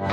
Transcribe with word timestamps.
Il 0.00 0.06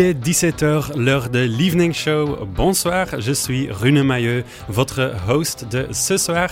est 0.00 0.14
17h, 0.14 0.96
l'heure 0.96 1.28
de 1.28 1.40
l'Evening 1.40 1.92
Show. 1.92 2.38
Bonsoir, 2.46 3.08
je 3.18 3.32
suis 3.32 3.70
Rune 3.70 4.02
Mailleux, 4.02 4.44
votre 4.68 5.12
host 5.28 5.66
de 5.70 5.88
ce 5.90 6.16
soir. 6.16 6.48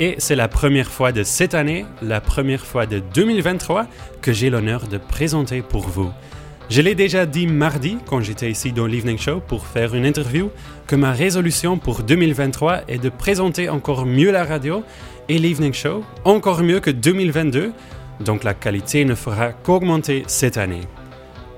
Et 0.00 0.16
c'est 0.18 0.36
la 0.36 0.48
première 0.48 0.90
fois 0.90 1.12
de 1.12 1.22
cette 1.22 1.54
année, 1.54 1.86
la 2.02 2.20
première 2.20 2.66
fois 2.66 2.84
de 2.84 3.00
2023, 3.14 3.86
que 4.20 4.34
j'ai 4.34 4.50
l'honneur 4.50 4.86
de 4.86 4.98
présenter 4.98 5.62
pour 5.62 5.88
vous. 5.88 6.12
Je 6.72 6.80
l'ai 6.80 6.94
déjà 6.94 7.26
dit 7.26 7.46
mardi, 7.46 7.98
quand 8.06 8.22
j'étais 8.22 8.50
ici 8.50 8.72
dans 8.72 8.86
l'Evening 8.86 9.18
Show 9.18 9.42
pour 9.46 9.66
faire 9.66 9.94
une 9.94 10.06
interview, 10.06 10.48
que 10.86 10.96
ma 10.96 11.12
résolution 11.12 11.76
pour 11.76 12.02
2023 12.02 12.84
est 12.88 12.96
de 12.96 13.10
présenter 13.10 13.68
encore 13.68 14.06
mieux 14.06 14.30
la 14.30 14.46
radio 14.46 14.82
et 15.28 15.38
l'Evening 15.38 15.74
Show, 15.74 16.02
encore 16.24 16.62
mieux 16.62 16.80
que 16.80 16.88
2022, 16.88 17.72
donc 18.20 18.42
la 18.42 18.54
qualité 18.54 19.04
ne 19.04 19.14
fera 19.14 19.52
qu'augmenter 19.52 20.22
cette 20.28 20.56
année. 20.56 20.88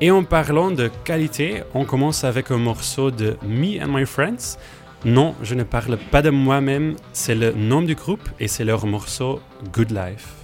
Et 0.01 0.11
en 0.11 0.24
parlant 0.24 0.73
de 0.73 0.91
qualité, 1.05 1.62
on 1.74 1.85
commence 1.85 2.24
avec 2.24 2.51
un 2.51 2.59
morceau 2.59 3.12
de 3.12 3.37
Me 3.46 3.80
and 3.80 3.96
My 3.96 4.07
Friends. 4.07 4.59
Non, 5.05 5.37
je 5.45 5.55
ne 5.55 5.62
parle 5.62 5.96
pas 5.96 6.23
de 6.23 6.30
moi-même, 6.30 6.96
c'est 7.12 7.37
le 7.37 7.52
nom 7.52 7.83
du 7.83 7.95
groupe 7.95 8.29
et 8.41 8.49
c'est 8.49 8.65
leur 8.65 8.85
morceau 8.85 9.38
Good 9.73 9.93
Life. 9.93 10.44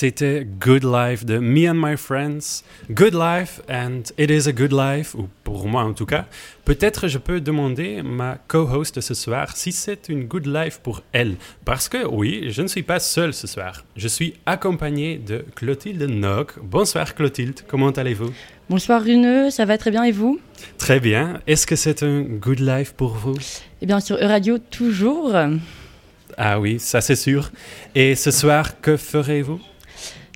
C'était 0.00 0.46
Good 0.58 0.84
Life 0.84 1.26
de 1.26 1.38
Me 1.38 1.68
and 1.68 1.74
My 1.74 1.94
Friends. 1.94 2.64
Good 2.90 3.12
Life, 3.12 3.60
and 3.68 4.00
it 4.16 4.30
is 4.30 4.48
a 4.48 4.52
good 4.52 4.72
life, 4.72 5.14
ou 5.14 5.28
pour 5.44 5.68
moi 5.68 5.82
en 5.82 5.92
tout 5.92 6.06
cas. 6.06 6.24
Peut-être 6.64 7.06
je 7.06 7.18
peux 7.18 7.42
demander 7.42 8.00
ma 8.02 8.38
co-host 8.48 9.02
ce 9.02 9.12
soir 9.12 9.54
si 9.58 9.72
c'est 9.72 10.08
une 10.08 10.24
good 10.24 10.46
life 10.46 10.80
pour 10.82 11.02
elle. 11.12 11.34
Parce 11.66 11.90
que 11.90 12.06
oui, 12.06 12.46
je 12.48 12.62
ne 12.62 12.66
suis 12.66 12.82
pas 12.82 12.98
seul 12.98 13.34
ce 13.34 13.46
soir. 13.46 13.84
Je 13.94 14.08
suis 14.08 14.32
accompagné 14.46 15.18
de 15.18 15.44
Clotilde 15.54 16.00
Nock. 16.04 16.54
Bonsoir 16.62 17.14
Clotilde, 17.14 17.60
comment 17.68 17.90
allez-vous? 17.90 18.32
Bonsoir 18.70 19.02
Runeux, 19.02 19.50
ça 19.50 19.66
va 19.66 19.76
très 19.76 19.90
bien 19.90 20.04
et 20.04 20.12
vous? 20.12 20.40
Très 20.78 20.98
bien. 20.98 21.42
Est-ce 21.46 21.66
que 21.66 21.76
c'est 21.76 22.02
un 22.02 22.22
good 22.22 22.60
life 22.60 22.94
pour 22.94 23.10
vous? 23.16 23.36
Eh 23.82 23.86
bien 23.86 24.00
sur 24.00 24.16
E-Radio, 24.16 24.56
toujours. 24.56 25.36
Ah 26.38 26.58
oui, 26.58 26.80
ça 26.80 27.02
c'est 27.02 27.16
sûr. 27.16 27.50
Et 27.94 28.14
ce 28.14 28.30
soir, 28.30 28.80
que 28.80 28.96
ferez-vous? 28.96 29.60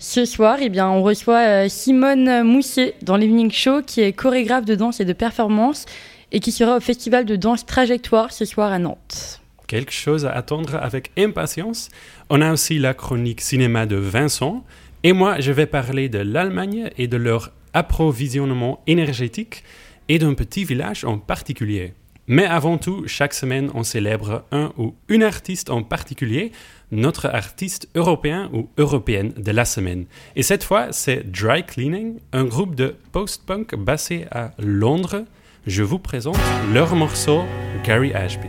Ce 0.06 0.26
soir, 0.26 0.58
eh 0.60 0.68
bien, 0.68 0.86
on 0.90 1.02
reçoit 1.02 1.64
euh, 1.64 1.68
Simone 1.70 2.42
Moussier 2.42 2.92
dans 3.00 3.16
l'Evening 3.16 3.50
Show, 3.50 3.80
qui 3.80 4.02
est 4.02 4.12
chorégraphe 4.12 4.66
de 4.66 4.74
danse 4.74 5.00
et 5.00 5.06
de 5.06 5.14
performance 5.14 5.86
et 6.30 6.40
qui 6.40 6.52
sera 6.52 6.76
au 6.76 6.80
Festival 6.80 7.24
de 7.24 7.36
danse 7.36 7.64
Trajectoire 7.64 8.30
ce 8.30 8.44
soir 8.44 8.70
à 8.70 8.78
Nantes. 8.78 9.40
Quelque 9.66 9.94
chose 9.94 10.26
à 10.26 10.32
attendre 10.32 10.74
avec 10.74 11.10
impatience. 11.16 11.88
On 12.28 12.42
a 12.42 12.52
aussi 12.52 12.78
la 12.78 12.92
chronique 12.92 13.40
cinéma 13.40 13.86
de 13.86 13.96
Vincent. 13.96 14.62
Et 15.04 15.14
moi, 15.14 15.40
je 15.40 15.52
vais 15.52 15.64
parler 15.64 16.10
de 16.10 16.18
l'Allemagne 16.18 16.90
et 16.98 17.08
de 17.08 17.16
leur 17.16 17.52
approvisionnement 17.72 18.82
énergétique 18.86 19.64
et 20.10 20.18
d'un 20.18 20.34
petit 20.34 20.66
village 20.66 21.06
en 21.06 21.16
particulier. 21.16 21.94
Mais 22.26 22.46
avant 22.46 22.78
tout, 22.78 23.04
chaque 23.06 23.34
semaine, 23.34 23.70
on 23.74 23.82
célèbre 23.82 24.44
un 24.50 24.72
ou 24.78 24.94
une 25.08 25.22
artiste 25.22 25.68
en 25.68 25.82
particulier, 25.82 26.52
notre 26.94 27.26
artiste 27.26 27.88
européen 27.94 28.48
ou 28.52 28.68
européenne 28.78 29.32
de 29.36 29.50
la 29.52 29.64
semaine. 29.64 30.06
Et 30.36 30.42
cette 30.42 30.64
fois, 30.64 30.88
c'est 30.92 31.30
Dry 31.30 31.64
Cleaning, 31.64 32.18
un 32.32 32.44
groupe 32.44 32.74
de 32.74 32.94
post-punk 33.12 33.74
basé 33.74 34.26
à 34.30 34.52
Londres. 34.58 35.24
Je 35.66 35.82
vous 35.82 35.98
présente 35.98 36.38
leur 36.72 36.94
morceau 36.94 37.42
Gary 37.84 38.12
Ashby. 38.12 38.48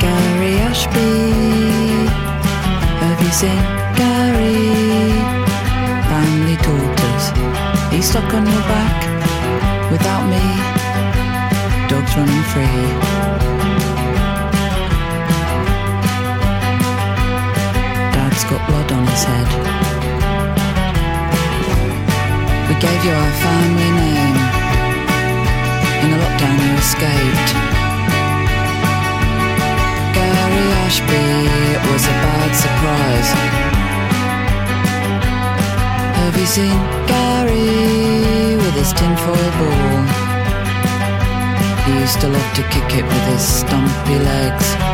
Gary 0.00 0.54
Ashby, 0.70 2.08
have 3.00 3.22
you 3.22 3.30
seen 3.30 3.62
Gary? 3.96 5.12
Family 6.08 6.56
daughters, 6.56 7.32
he's 7.92 8.04
stuck 8.04 8.32
on 8.34 8.44
your 8.44 8.62
back 8.68 9.90
without 9.90 10.26
me. 10.28 10.42
Dogs 11.88 12.16
running 12.16 12.42
free. 12.44 13.61
Dad's 18.32 18.44
got 18.44 18.66
blood 18.66 18.90
on 18.92 19.06
his 19.06 19.24
head. 19.24 19.48
We 22.66 22.74
gave 22.80 23.04
you 23.04 23.12
our 23.12 23.32
family 23.44 23.90
name. 24.00 24.36
In 26.02 26.08
the 26.12 26.18
lockdown, 26.24 26.56
you 26.64 26.72
escaped. 26.80 27.50
Gary 30.16 30.66
Ashby, 30.80 31.24
it 31.76 31.82
was 31.92 32.04
a 32.08 32.16
bad 32.24 32.50
surprise. 32.64 33.30
Have 36.16 36.34
you 36.40 36.46
seen 36.46 36.78
Gary 37.12 38.56
with 38.56 38.74
his 38.80 38.94
tinfoil 38.94 39.50
ball? 39.60 40.04
He 41.84 42.00
used 42.00 42.18
to 42.22 42.28
love 42.28 42.50
to 42.54 42.62
kick 42.72 42.96
it 42.96 43.04
with 43.04 43.24
his 43.28 43.42
stumpy 43.42 44.18
legs. 44.18 44.91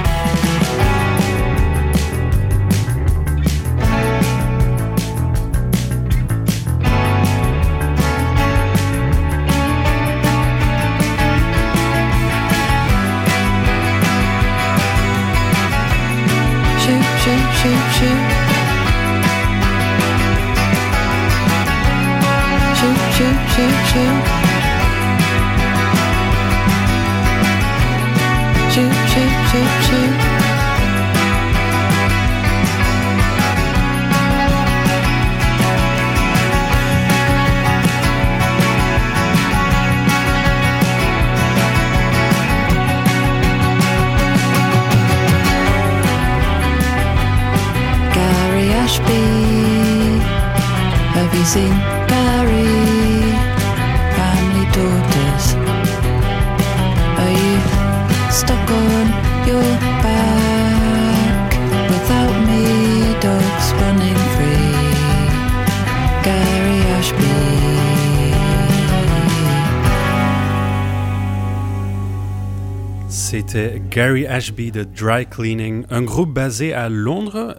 Gary 73.99 74.29
Ashby 74.29 74.71
de 74.71 74.85
Dry 74.85 75.27
Cleaning, 75.27 75.85
un 75.91 76.03
groupe 76.03 76.33
basé 76.33 76.73
à 76.73 76.89
Londres. 76.89 77.59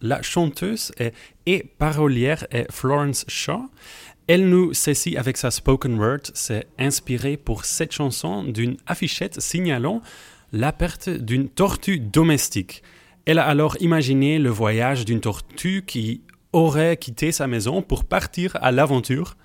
La 0.00 0.22
chanteuse 0.22 0.92
et, 1.44 1.62
parolière 1.76 2.46
est 2.50 2.72
Florence 2.72 3.26
Shaw. 3.28 3.68
Elle 4.26 4.48
nous 4.48 4.72
saisit 4.72 5.18
avec 5.18 5.36
sa 5.36 5.50
spoken 5.50 5.98
word. 5.98 6.20
C'est 6.32 6.68
inspiré 6.78 7.36
pour 7.36 7.66
cette 7.66 7.92
chanson 7.92 8.44
d'une 8.44 8.78
affichette 8.86 9.42
signalant 9.42 10.00
la 10.54 10.72
perte 10.72 11.10
d'une 11.10 11.50
tortue 11.50 11.98
domestique. 11.98 12.82
Elle 13.26 13.38
a 13.38 13.44
alors 13.44 13.76
imaginé 13.80 14.38
le 14.38 14.48
voyage 14.48 15.04
d'une 15.04 15.20
tortue 15.20 15.84
qui 15.86 16.22
aurait 16.54 16.96
quitté 16.96 17.30
sa 17.30 17.46
maison 17.46 17.82
pour 17.82 18.06
partir 18.06 18.56
à 18.62 18.72
l'aventure. 18.72 19.36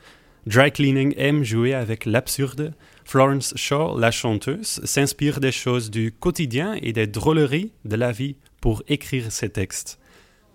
Dry 0.46 0.72
Cleaning 0.72 1.14
aime 1.18 1.44
jouer 1.44 1.74
avec 1.74 2.06
l'absurde. 2.06 2.74
Florence 3.06 3.54
Shaw, 3.56 3.98
la 4.00 4.12
chanteuse, 4.12 4.82
s'inspire 4.84 5.40
des 5.40 5.52
choses 5.52 5.92
du 5.92 6.12
quotidien 6.12 6.76
et 6.82 6.94
des 6.94 7.08
drôleries 7.08 7.72
de 7.86 7.96
la 7.96 8.12
vie 8.12 8.36
pour 8.62 8.84
écrire 8.88 9.32
ses 9.32 9.50
textes. 9.50 10.00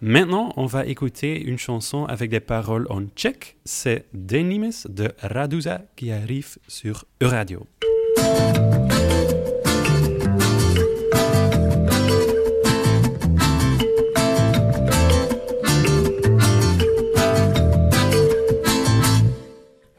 Maintenant, 0.01 0.53
on 0.57 0.67
va 0.67 0.85
écouter 0.85 1.41
une 1.43 1.59
chanson 1.59 2.05
avec 2.05 2.31
des 2.31 2.41
paroles 2.41 2.87
en 2.91 3.03
tchèque. 3.07 3.57
C'est 3.65 4.07
Denimes 4.13 4.73
de 4.89 5.13
Raduza 5.23 5.83
qui 5.97 6.13
arrive 6.13 6.57
sur 6.69 7.05
Euradio. 7.23 7.67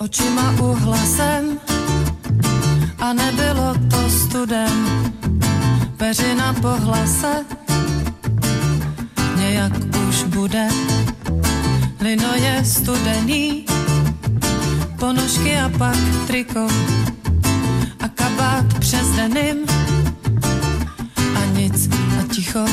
Očima 0.05 0.53
uhla 0.61 0.97
jsem 0.97 1.59
a 2.99 3.13
nebylo 3.13 3.73
to 3.89 4.09
studem. 4.09 4.85
Peřina 5.97 6.53
po 6.53 6.67
hlase 6.67 7.45
nějak 9.35 9.73
už 10.09 10.23
bude. 10.23 10.67
Lino 12.01 12.33
je 12.35 12.65
studený, 12.65 13.65
ponožky 14.99 15.57
a 15.57 15.69
pak 15.77 15.97
triko 16.27 16.67
a 17.99 18.07
kabát 18.07 18.79
přes 18.79 19.07
denim 19.09 19.65
a 21.35 21.45
nic 21.45 21.89
a 22.19 22.33
ticho. 22.33 22.65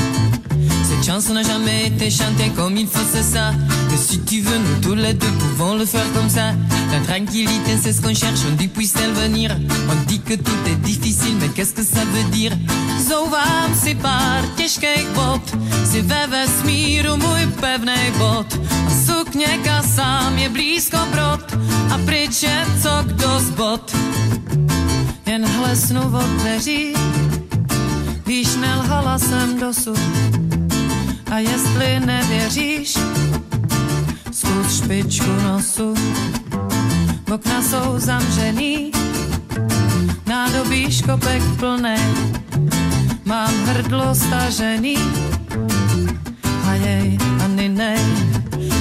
Chanson 1.05 1.33
n'a 1.33 1.43
jamais 1.43 1.87
été 1.87 2.09
chantée 2.09 2.49
comme 2.55 2.77
il 2.77 2.87
faut, 2.87 3.05
c'est 3.11 3.23
ça. 3.23 3.51
Que 3.89 3.97
si 3.97 4.19
tu 4.21 4.39
veux, 4.39 4.57
nous 4.57 4.79
tous 4.81 4.95
les 4.95 5.13
deux 5.13 5.31
pouvons 5.31 5.75
le 5.75 5.85
faire 5.85 6.05
comme 6.13 6.29
ça. 6.29 6.53
La 6.93 6.99
tranquillité, 7.01 7.77
c'est 7.81 7.91
ce 7.91 8.01
qu'on 8.01 8.13
cherche, 8.13 8.39
on 8.49 8.55
dit 8.55 8.69
puisse-t-elle 8.69 9.11
venir? 9.11 9.53
On 9.91 9.95
dit 10.07 10.21
que 10.21 10.35
tout 10.35 10.61
est 10.65 10.81
difficile, 10.81 11.35
mais 11.41 11.49
qu'est-ce 11.49 11.73
que 11.73 11.83
ça 11.83 12.05
veut 12.13 12.29
dire? 12.31 12.53
Zouvám 13.09 13.75
si 13.83 13.95
pár 13.95 14.45
těžkých 14.55 15.07
bod, 15.15 15.41
si 15.91 16.01
ve 16.01 16.27
vesmíru 16.27 17.17
můj 17.17 17.47
pevnej 17.59 18.11
bod. 18.17 18.47
A 18.87 18.91
sukněka 19.05 19.83
sám 19.83 20.37
je 20.37 20.49
blízko 20.49 20.97
brod, 21.11 21.57
a 21.91 21.97
pryč 22.05 22.43
je 22.43 22.65
co 22.81 23.03
kdo 23.03 23.39
z 23.39 23.49
bod. 23.49 23.95
jen 25.25 25.45
hlesnu 25.45 26.01
od 26.01 26.29
dveří. 26.39 26.93
Víš, 28.25 28.55
nelhala 28.55 29.19
jsem 29.19 29.59
dosud. 29.59 29.99
A 31.33 31.39
jestli 31.39 31.99
nevěříš, 32.05 32.97
zkus 34.31 34.77
špičku 34.77 35.31
nosu. 35.43 35.93
Okna 37.33 37.61
jsou 37.61 37.93
zamřený, 37.99 38.91
nádobí 40.27 40.91
škopek 40.91 41.43
plné. 41.59 41.97
Mám 43.25 43.53
hrdlo 43.65 44.15
stažený, 44.15 44.97
a 46.69 46.73
jej, 46.73 47.17
a 47.43 47.47
nej. 47.47 47.99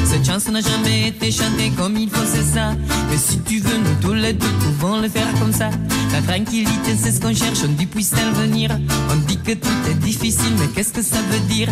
Cette 0.05 0.27
chanson 0.27 0.53
n'a 0.53 0.61
jamais 0.61 1.09
été 1.09 1.33
chantée 1.33 1.71
comme 1.71 1.97
il 1.97 2.11
faut, 2.11 2.27
c'est 2.27 2.45
ça. 2.55 2.77
Mais 3.09 3.17
si 3.17 3.39
tu 3.41 3.61
veux, 3.61 3.79
nous 3.79 3.92
les 4.23 4.33
deux 4.33 4.55
pouvons 4.61 5.01
le 5.01 5.09
faire 5.09 5.29
comme 5.41 5.53
ça. 5.53 5.71
La 6.13 6.23
tranquillité, 6.23 6.95
c'est 6.97 7.11
ce 7.11 7.21
qu'on 7.21 7.35
cherche, 7.35 7.59
on 7.65 7.73
dit 7.73 7.87
puisse-t-elle 7.87 8.33
venir 8.33 8.71
On 9.11 9.17
dit 9.27 9.39
que 9.39 9.53
tout 9.53 9.81
est 9.91 9.95
difficile, 9.95 10.55
mais 10.59 10.69
qu'est-ce 10.69 10.93
que 10.93 11.03
ça 11.03 11.19
veut 11.31 11.41
dire 11.55 11.69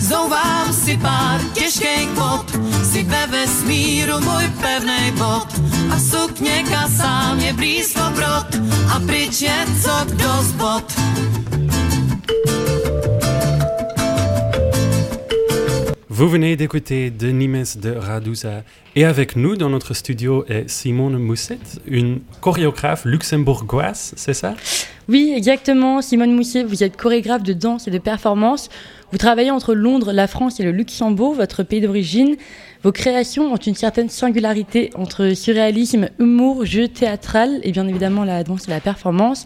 Zovám 0.00 0.68
si 0.72 0.96
pár 0.96 1.40
těžkých 1.54 2.10
bod, 2.14 2.46
si 2.92 3.02
ve 3.02 3.26
vesmíru 3.26 4.20
můj 4.20 4.44
pevnej 4.60 5.10
bod. 5.18 5.48
A 5.90 5.98
sukně 5.98 6.64
kasám 6.70 7.40
je 7.40 7.52
blízko 7.52 8.02
brod, 8.14 8.48
a 8.94 9.00
pryč 9.00 9.42
je 9.42 9.66
co 9.82 10.04
kdo 10.04 10.42
zbod. 10.42 10.84
Vous 16.16 16.28
venez 16.28 16.54
d'écouter 16.54 17.10
De 17.10 17.26
Nimes 17.30 17.64
de 17.82 17.90
Radusa 17.90 18.62
et 18.94 19.04
avec 19.04 19.34
nous 19.34 19.56
dans 19.56 19.68
notre 19.68 19.94
studio 19.94 20.44
est 20.48 20.70
Simone 20.70 21.18
Mousset, 21.18 21.58
une 21.88 22.20
chorégraphe 22.40 23.04
luxembourgeoise, 23.04 24.14
c'est 24.14 24.32
ça? 24.32 24.54
Oui, 25.08 25.32
exactement. 25.36 26.00
Simone 26.02 26.30
Mousset, 26.30 26.62
vous 26.62 26.84
êtes 26.84 26.96
chorégraphe 26.96 27.42
de 27.42 27.52
danse 27.52 27.88
et 27.88 27.90
de 27.90 27.98
performance. 27.98 28.68
Vous 29.10 29.18
travaillez 29.18 29.50
entre 29.50 29.74
Londres, 29.74 30.12
la 30.12 30.28
France 30.28 30.60
et 30.60 30.62
le 30.62 30.70
Luxembourg, 30.70 31.34
votre 31.34 31.64
pays 31.64 31.80
d'origine. 31.80 32.36
Vos 32.84 32.92
créations 32.92 33.52
ont 33.52 33.56
une 33.56 33.74
certaine 33.74 34.08
singularité 34.08 34.90
entre 34.94 35.30
surréalisme, 35.30 36.10
humour, 36.20 36.64
jeu 36.64 36.86
théâtral 36.86 37.58
et 37.64 37.72
bien 37.72 37.88
évidemment 37.88 38.22
la 38.22 38.44
danse 38.44 38.68
et 38.68 38.70
la 38.70 38.78
performance. 38.78 39.44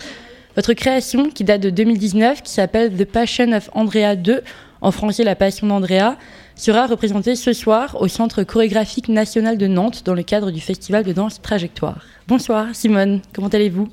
Votre 0.54 0.75
création, 0.75 1.30
qui 1.30 1.44
date 1.44 1.62
de 1.62 1.70
2019, 1.70 2.42
qui 2.42 2.52
s'appelle 2.52 2.92
The 2.92 3.06
Passion 3.06 3.52
of 3.52 3.70
Andrea 3.72 4.16
2, 4.16 4.42
en 4.80 4.90
français 4.92 5.25
La 5.25 5.34
Passion 5.34 5.66
d'Andrea, 5.66 6.16
sera 6.58 6.86
représentée 6.86 7.36
ce 7.36 7.52
soir 7.52 7.96
au 8.00 8.08
Centre 8.08 8.42
chorégraphique 8.42 9.08
national 9.08 9.58
de 9.58 9.68
Nantes 9.68 10.02
dans 10.04 10.12
le 10.12 10.24
cadre 10.24 10.50
du 10.50 10.60
festival 10.60 11.04
de 11.04 11.12
danse 11.12 11.40
Trajectoire. 11.40 12.02
Bonsoir 12.26 12.66
Simone, 12.72 13.20
comment 13.32 13.46
allez-vous? 13.46 13.88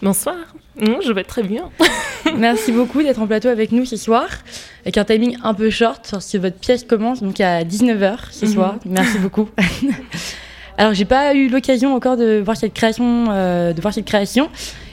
Bonsoir, 0.00 0.34
je 0.80 1.12
vais 1.12 1.24
très 1.24 1.42
bien. 1.42 1.68
Merci 2.38 2.72
beaucoup 2.72 3.02
d'être 3.02 3.20
en 3.20 3.26
plateau 3.26 3.48
avec 3.48 3.70
nous 3.70 3.84
ce 3.84 3.96
soir, 3.96 4.26
avec 4.82 4.96
un 4.96 5.04
timing 5.04 5.36
un 5.44 5.52
peu 5.52 5.68
short, 5.68 6.08
parce 6.10 6.32
que 6.32 6.38
votre 6.38 6.56
pièce 6.56 6.84
commence 6.84 7.22
donc 7.22 7.38
à 7.40 7.64
19h 7.64 8.16
ce 8.30 8.46
soir. 8.46 8.76
Merci 8.86 9.18
beaucoup. 9.18 9.50
Alors 10.78 10.94
j'ai 10.94 11.04
pas 11.04 11.34
eu 11.34 11.48
l'occasion 11.48 11.94
encore 11.94 12.16
de 12.16 12.40
voir 12.42 12.56
cette 12.56 12.72
création, 12.72 13.26
euh, 13.28 13.74
de 13.74 13.80
voir 13.82 13.92
cette 13.92 14.06
création. 14.06 14.48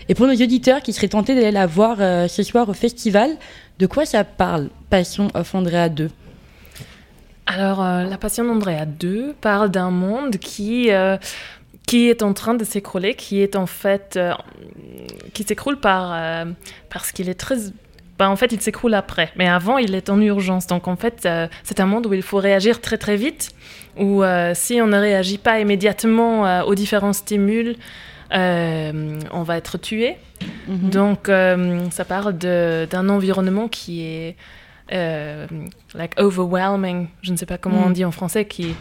Et 0.09 0.13
pour 0.13 0.27
nos 0.27 0.33
auditeurs 0.33 0.81
qui 0.81 0.91
seraient 0.91 1.07
tentés 1.07 1.35
d'aller 1.35 1.51
la 1.51 1.67
voir 1.67 1.97
euh, 2.01 2.27
ce 2.27 2.43
soir 2.43 2.67
au 2.67 2.73
festival, 2.73 3.31
de 3.79 3.85
quoi 3.87 4.05
ça 4.05 4.25
parle, 4.25 4.67
Passion 4.89 5.29
of 5.33 5.55
Andrea 5.55 5.87
2 5.87 6.09
Alors, 7.45 7.83
euh, 7.83 8.03
La 8.03 8.17
Passion 8.17 8.45
d'Andrea 8.45 8.85
2 8.85 9.35
parle 9.41 9.69
d'un 9.69 9.91
monde 9.91 10.37
qui, 10.37 10.91
euh, 10.91 11.17
qui 11.85 12.09
est 12.09 12.23
en 12.23 12.33
train 12.33 12.53
de 12.53 12.63
s'écrouler, 12.63 13.15
qui 13.15 13.41
est 13.41 13.55
en 13.55 13.65
fait. 13.65 14.15
euh, 14.17 14.33
qui 15.33 15.43
s'écroule 15.43 15.79
par, 15.79 16.15
parce 16.89 17.11
qu'il 17.11 17.27
est 17.27 17.33
très. 17.33 17.55
bah, 18.19 18.29
en 18.29 18.35
fait, 18.35 18.51
il 18.51 18.61
s'écroule 18.61 18.93
après. 18.93 19.31
Mais 19.35 19.47
avant, 19.47 19.77
il 19.77 19.95
est 19.95 20.09
en 20.09 20.21
urgence. 20.21 20.67
Donc, 20.67 20.87
en 20.87 20.95
fait, 20.95 21.27
c'est 21.63 21.79
un 21.79 21.85
monde 21.85 22.05
où 22.05 22.13
il 22.13 22.21
faut 22.21 22.37
réagir 22.37 22.81
très, 22.81 22.97
très 22.97 23.15
vite. 23.15 23.49
Où 23.97 24.23
si 24.53 24.79
on 24.81 24.87
ne 24.87 24.97
réagit 24.97 25.39
pas 25.39 25.59
immédiatement 25.59 26.63
aux 26.65 26.75
différents 26.75 27.13
stimules, 27.13 27.75
euh, 28.33 29.19
on 29.31 29.43
va 29.43 29.57
être 29.57 29.77
tué. 29.77 30.17
Mhm. 30.67 30.89
Donc, 30.89 31.31
ça 31.91 32.05
parle 32.05 32.33
d'un 32.37 33.09
environnement 33.09 33.67
qui 33.67 34.03
est 34.05 34.35
euh, 34.91 35.47
like 35.95 36.19
overwhelming, 36.19 37.07
je 37.21 37.31
ne 37.31 37.37
sais 37.37 37.45
pas 37.45 37.57
comment 37.57 37.81
Mm. 37.81 37.87
on 37.87 37.89
dit 37.91 38.05
en 38.05 38.11
français, 38.11 38.45
qui, 38.45 38.75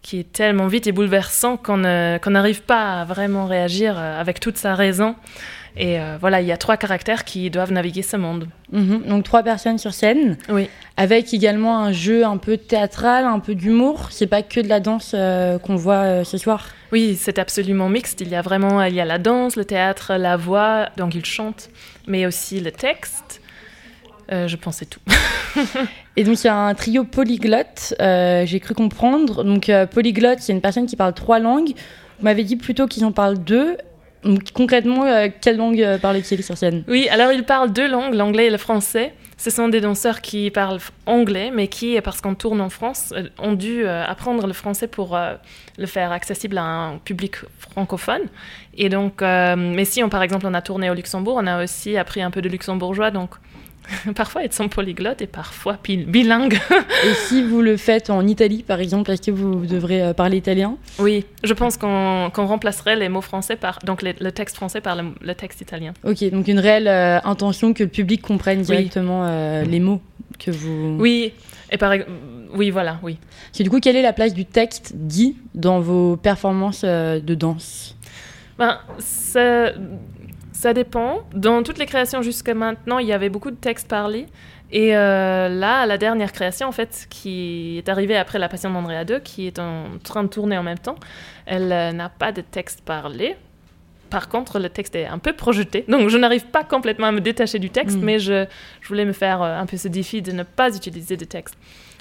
qui 0.00 0.18
est 0.20 0.32
tellement 0.32 0.66
vite 0.66 0.86
et 0.86 0.92
bouleversant 0.92 1.56
qu'on 1.56 1.82
qu'on 2.22 2.30
n'arrive 2.30 2.62
pas 2.62 3.00
à 3.00 3.04
vraiment 3.04 3.46
réagir 3.46 3.94
euh, 3.98 4.20
avec 4.20 4.40
toute 4.40 4.56
sa 4.56 4.74
raison. 4.74 5.14
Et 5.74 5.98
euh, 5.98 6.18
voilà, 6.20 6.42
il 6.42 6.46
y 6.46 6.52
a 6.52 6.58
trois 6.58 6.76
caractères 6.76 7.24
qui 7.24 7.48
doivent 7.48 7.72
naviguer 7.72 8.02
ce 8.02 8.18
monde. 8.18 8.46
Mhm. 8.72 9.04
Donc 9.08 9.24
trois 9.24 9.42
personnes 9.42 9.78
sur 9.78 9.94
scène, 9.94 10.36
Oui. 10.50 10.68
avec 10.98 11.32
également 11.32 11.78
un 11.78 11.92
jeu 11.92 12.26
un 12.26 12.36
peu 12.36 12.58
théâtral, 12.58 13.24
un 13.24 13.38
peu 13.38 13.54
d'humour. 13.54 14.08
C'est 14.10 14.26
pas 14.26 14.42
que 14.42 14.60
de 14.60 14.68
la 14.68 14.80
danse 14.80 15.12
euh, 15.14 15.58
qu'on 15.58 15.76
voit 15.76 15.94
euh, 16.04 16.24
ce 16.24 16.36
soir. 16.36 16.66
Oui, 16.92 17.16
c'est 17.18 17.38
absolument 17.38 17.88
mixte. 17.88 18.20
Il 18.20 18.28
y 18.28 18.34
a 18.34 18.42
vraiment 18.42 18.82
il 18.82 18.94
y 18.94 19.00
a 19.00 19.06
la 19.06 19.16
danse, 19.18 19.56
le 19.56 19.64
théâtre, 19.64 20.12
la 20.18 20.36
voix, 20.36 20.88
donc 20.98 21.14
ils 21.14 21.24
chantent, 21.24 21.70
mais 22.06 22.26
aussi 22.26 22.60
le 22.60 22.70
texte. 22.70 23.40
Euh, 24.30 24.48
je 24.48 24.56
pensais 24.56 24.84
tout. 24.84 25.00
Et 26.16 26.24
donc 26.24 26.42
il 26.42 26.46
y 26.46 26.50
a 26.50 26.56
un 26.56 26.74
trio 26.74 27.04
polyglotte, 27.04 27.94
euh, 28.00 28.44
j'ai 28.46 28.60
cru 28.60 28.74
comprendre. 28.74 29.44
Donc 29.44 29.68
euh, 29.68 29.86
polyglotte, 29.86 30.40
c'est 30.40 30.52
une 30.52 30.60
personne 30.60 30.86
qui 30.86 30.96
parle 30.96 31.14
trois 31.14 31.38
langues. 31.38 31.72
Vous 32.18 32.24
m'avez 32.24 32.44
dit 32.44 32.56
plutôt 32.56 32.86
qu'ils 32.86 33.04
en 33.04 33.12
parlent 33.12 33.38
deux. 33.38 33.76
Donc, 34.22 34.52
concrètement, 34.52 35.04
euh, 35.04 35.28
quelle 35.40 35.56
langue 35.56 35.98
parlent-ils 36.00 36.44
sur 36.44 36.56
scène? 36.56 36.84
Oui, 36.86 37.08
alors 37.10 37.32
ils 37.32 37.42
parlent 37.42 37.72
deux 37.72 37.88
langues, 37.88 38.14
l'anglais 38.14 38.46
et 38.46 38.50
le 38.50 38.58
français. 38.58 39.14
Ce 39.36 39.50
sont 39.50 39.68
des 39.68 39.80
danseurs 39.80 40.20
qui 40.20 40.50
parlent 40.52 40.78
anglais, 41.06 41.50
mais 41.52 41.66
qui, 41.66 42.00
parce 42.00 42.20
qu'on 42.20 42.36
tourne 42.36 42.60
en 42.60 42.68
France, 42.68 43.12
ont 43.38 43.54
dû 43.54 43.84
apprendre 43.84 44.46
le 44.46 44.52
français 44.52 44.86
pour 44.86 45.18
le 45.76 45.86
faire 45.86 46.12
accessible 46.12 46.58
à 46.58 46.62
un 46.62 46.98
public 46.98 47.38
francophone. 47.58 48.22
Et 48.76 48.88
donc, 48.88 49.20
mais 49.20 49.84
si 49.84 50.04
on, 50.04 50.08
par 50.08 50.22
exemple, 50.22 50.46
on 50.46 50.54
a 50.54 50.62
tourné 50.62 50.90
au 50.90 50.94
Luxembourg, 50.94 51.40
on 51.42 51.46
a 51.48 51.64
aussi 51.64 51.96
appris 51.96 52.22
un 52.22 52.30
peu 52.30 52.40
de 52.40 52.48
luxembourgeois, 52.48 53.10
donc 53.10 53.30
parfois 54.14 54.42
ils 54.44 54.52
sont 54.52 54.68
polyglottes 54.68 55.22
et 55.22 55.26
parfois 55.26 55.78
bil- 55.82 56.06
bilingues. 56.06 56.58
Et 57.04 57.14
si 57.28 57.42
vous 57.42 57.60
le 57.62 57.76
faites 57.76 58.10
en 58.10 58.26
Italie, 58.26 58.62
par 58.62 58.80
exemple, 58.80 59.10
est-ce 59.10 59.22
que 59.22 59.30
vous 59.30 59.66
devrez 59.66 60.02
euh, 60.02 60.12
parler 60.14 60.36
italien? 60.38 60.76
Oui, 60.98 61.24
je 61.44 61.52
pense 61.52 61.76
qu'on 61.76 62.30
remplacerait 62.34 62.96
les 62.96 63.08
mots 63.08 63.20
français 63.20 63.56
par, 63.56 63.78
donc 63.84 64.02
les- 64.02 64.14
le 64.20 64.32
texte 64.32 64.56
français 64.56 64.80
par 64.80 64.96
le, 64.96 65.04
le 65.20 65.34
texte 65.34 65.60
italien. 65.60 65.92
Ok, 66.04 66.22
donc 66.30 66.48
une 66.48 66.58
réelle 66.58 66.88
euh, 66.88 67.18
intention 67.24 67.74
que 67.74 67.82
le 67.82 67.88
public 67.88 68.22
comprenne 68.22 68.62
directement 68.62 69.26
euh, 69.26 69.64
les 69.64 69.80
mots 69.80 70.00
que 70.38 70.50
vous... 70.50 70.96
Oui, 70.98 71.32
et 71.70 71.76
par, 71.78 71.92
oui, 72.54 72.70
voilà, 72.70 72.98
oui. 73.02 73.18
Du 73.58 73.70
coup, 73.70 73.80
quelle 73.80 73.96
est 73.96 74.02
la 74.02 74.12
place 74.12 74.34
du 74.34 74.44
texte 74.44 74.92
dit 74.94 75.36
dans 75.54 75.80
vos 75.80 76.16
performances 76.16 76.82
euh, 76.84 77.20
de 77.20 77.34
danse? 77.34 77.96
Ben, 78.58 78.78
ça, 80.62 80.72
dépend. 80.72 81.20
Dans 81.34 81.62
toutes 81.62 81.78
les 81.78 81.86
créations 81.86 82.22
jusqu'à 82.22 82.54
maintenant, 82.54 82.98
il 82.98 83.06
y 83.06 83.12
avait 83.12 83.28
beaucoup 83.28 83.50
de 83.50 83.56
textes 83.56 83.88
parlés. 83.88 84.26
Et 84.72 84.96
euh, 84.96 85.48
là, 85.50 85.84
la 85.84 85.98
dernière 85.98 86.32
création, 86.32 86.66
en 86.66 86.72
fait, 86.72 87.06
qui 87.10 87.76
est 87.76 87.88
arrivée 87.90 88.16
après 88.16 88.38
La 88.38 88.48
Passion 88.48 88.70
d'Andrea 88.70 89.04
2, 89.04 89.18
qui 89.20 89.46
est 89.46 89.58
en 89.58 89.84
train 90.02 90.22
de 90.24 90.28
tourner 90.28 90.56
en 90.56 90.62
même 90.62 90.78
temps, 90.78 90.96
elle 91.44 91.70
euh, 91.72 91.92
n'a 91.92 92.08
pas 92.08 92.32
de 92.32 92.40
texte 92.40 92.80
parlé. 92.82 93.36
Par 94.08 94.28
contre, 94.28 94.58
le 94.58 94.70
texte 94.70 94.94
est 94.94 95.06
un 95.06 95.18
peu 95.18 95.34
projeté. 95.34 95.84
Donc, 95.88 96.08
je 96.08 96.16
n'arrive 96.16 96.46
pas 96.46 96.64
complètement 96.64 97.08
à 97.08 97.12
me 97.12 97.20
détacher 97.20 97.58
du 97.58 97.68
texte, 97.68 97.98
Mm. 97.98 98.02
mais 98.04 98.18
je, 98.18 98.46
je 98.80 98.88
voulais 98.88 99.04
me 99.04 99.12
faire 99.12 99.42
euh, 99.42 99.58
un 99.58 99.66
peu 99.66 99.76
ce 99.76 99.88
défi 99.88 100.22
de 100.22 100.32
ne 100.32 100.42
pas 100.42 100.74
utiliser 100.74 101.18
de 101.18 101.24
texte. 101.24 101.56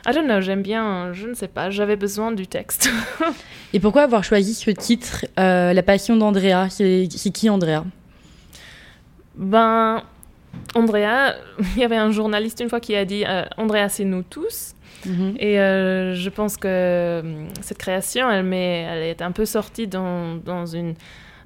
I 0.08 0.13
don't 0.13 0.25
know, 0.25 0.39
j'aime 0.39 0.62
bien, 0.63 1.12
je 1.13 1.27
ne 1.27 1.34
sais 1.34 1.50
pas, 1.50 1.70
j'avais 1.70 1.96
besoin 1.96 2.32
du 2.32 2.48
texte. 2.48 2.89
Et 3.74 3.80
pourquoi 3.80 4.03
avoir 4.03 4.24
choisi 4.24 4.53
ce 4.56 4.72
titre, 4.72 5.25
La 5.38 5.84
Passion 5.84 6.15
d'Andrea? 6.15 6.70
C'est 6.70 7.08
qui 7.32 7.50
Andrea? 7.50 7.84
Ben, 9.35 10.03
Andrea, 10.75 11.35
il 11.75 11.81
y 11.81 11.83
avait 11.83 11.95
un 11.97 12.11
journaliste 12.11 12.59
une 12.59 12.69
fois 12.69 12.79
qui 12.79 12.95
a 12.95 13.05
dit 13.05 13.23
euh, 13.27 13.43
Andrea, 13.57 13.89
c'est 13.89 14.05
nous 14.05 14.23
tous. 14.23 14.75
Mhm. 15.05 15.35
Et 15.39 15.59
euh, 15.59 16.13
je 16.13 16.29
pense 16.29 16.57
que 16.57 16.67
euh, 16.67 17.45
cette 17.61 17.77
création, 17.79 18.29
elle, 18.29 18.53
est 18.53 19.21
un 19.21 19.31
peu 19.31 19.45
sortie 19.45 19.88
dans, 19.88 20.35
dans 20.35 20.65
une. 20.65 20.95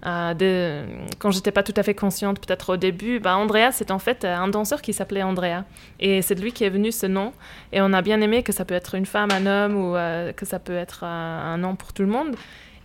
euh, 0.05 0.33
de, 0.33 0.83
quand 1.19 1.31
j'étais 1.31 1.51
pas 1.51 1.63
tout 1.63 1.73
à 1.77 1.83
fait 1.83 1.95
consciente, 1.95 2.39
peut-être 2.45 2.73
au 2.73 2.77
début, 2.77 3.19
bah, 3.19 3.37
Andrea, 3.37 3.71
c'est 3.71 3.91
en 3.91 3.99
fait 3.99 4.25
un 4.25 4.47
danseur 4.49 4.81
qui 4.81 4.91
s'appelait 4.93 5.23
Andrea. 5.23 5.63
Et 5.99 6.21
c'est 6.21 6.35
de 6.35 6.41
lui 6.41 6.51
qui 6.51 6.63
est 6.63 6.69
venu 6.69 6.91
ce 6.91 7.05
nom. 7.05 7.31
Et 7.71 7.81
on 7.81 7.93
a 7.93 8.01
bien 8.01 8.19
aimé 8.21 8.43
que 8.43 8.51
ça 8.51 8.65
peut 8.65 8.75
être 8.75 8.95
une 8.95 9.05
femme, 9.05 9.29
un 9.31 9.45
homme, 9.45 9.75
ou 9.77 9.95
euh, 9.95 10.33
que 10.33 10.45
ça 10.45 10.59
peut 10.59 10.75
être 10.75 11.03
un, 11.05 11.53
un 11.53 11.57
nom 11.57 11.75
pour 11.75 11.93
tout 11.93 12.01
le 12.03 12.09
monde. 12.09 12.35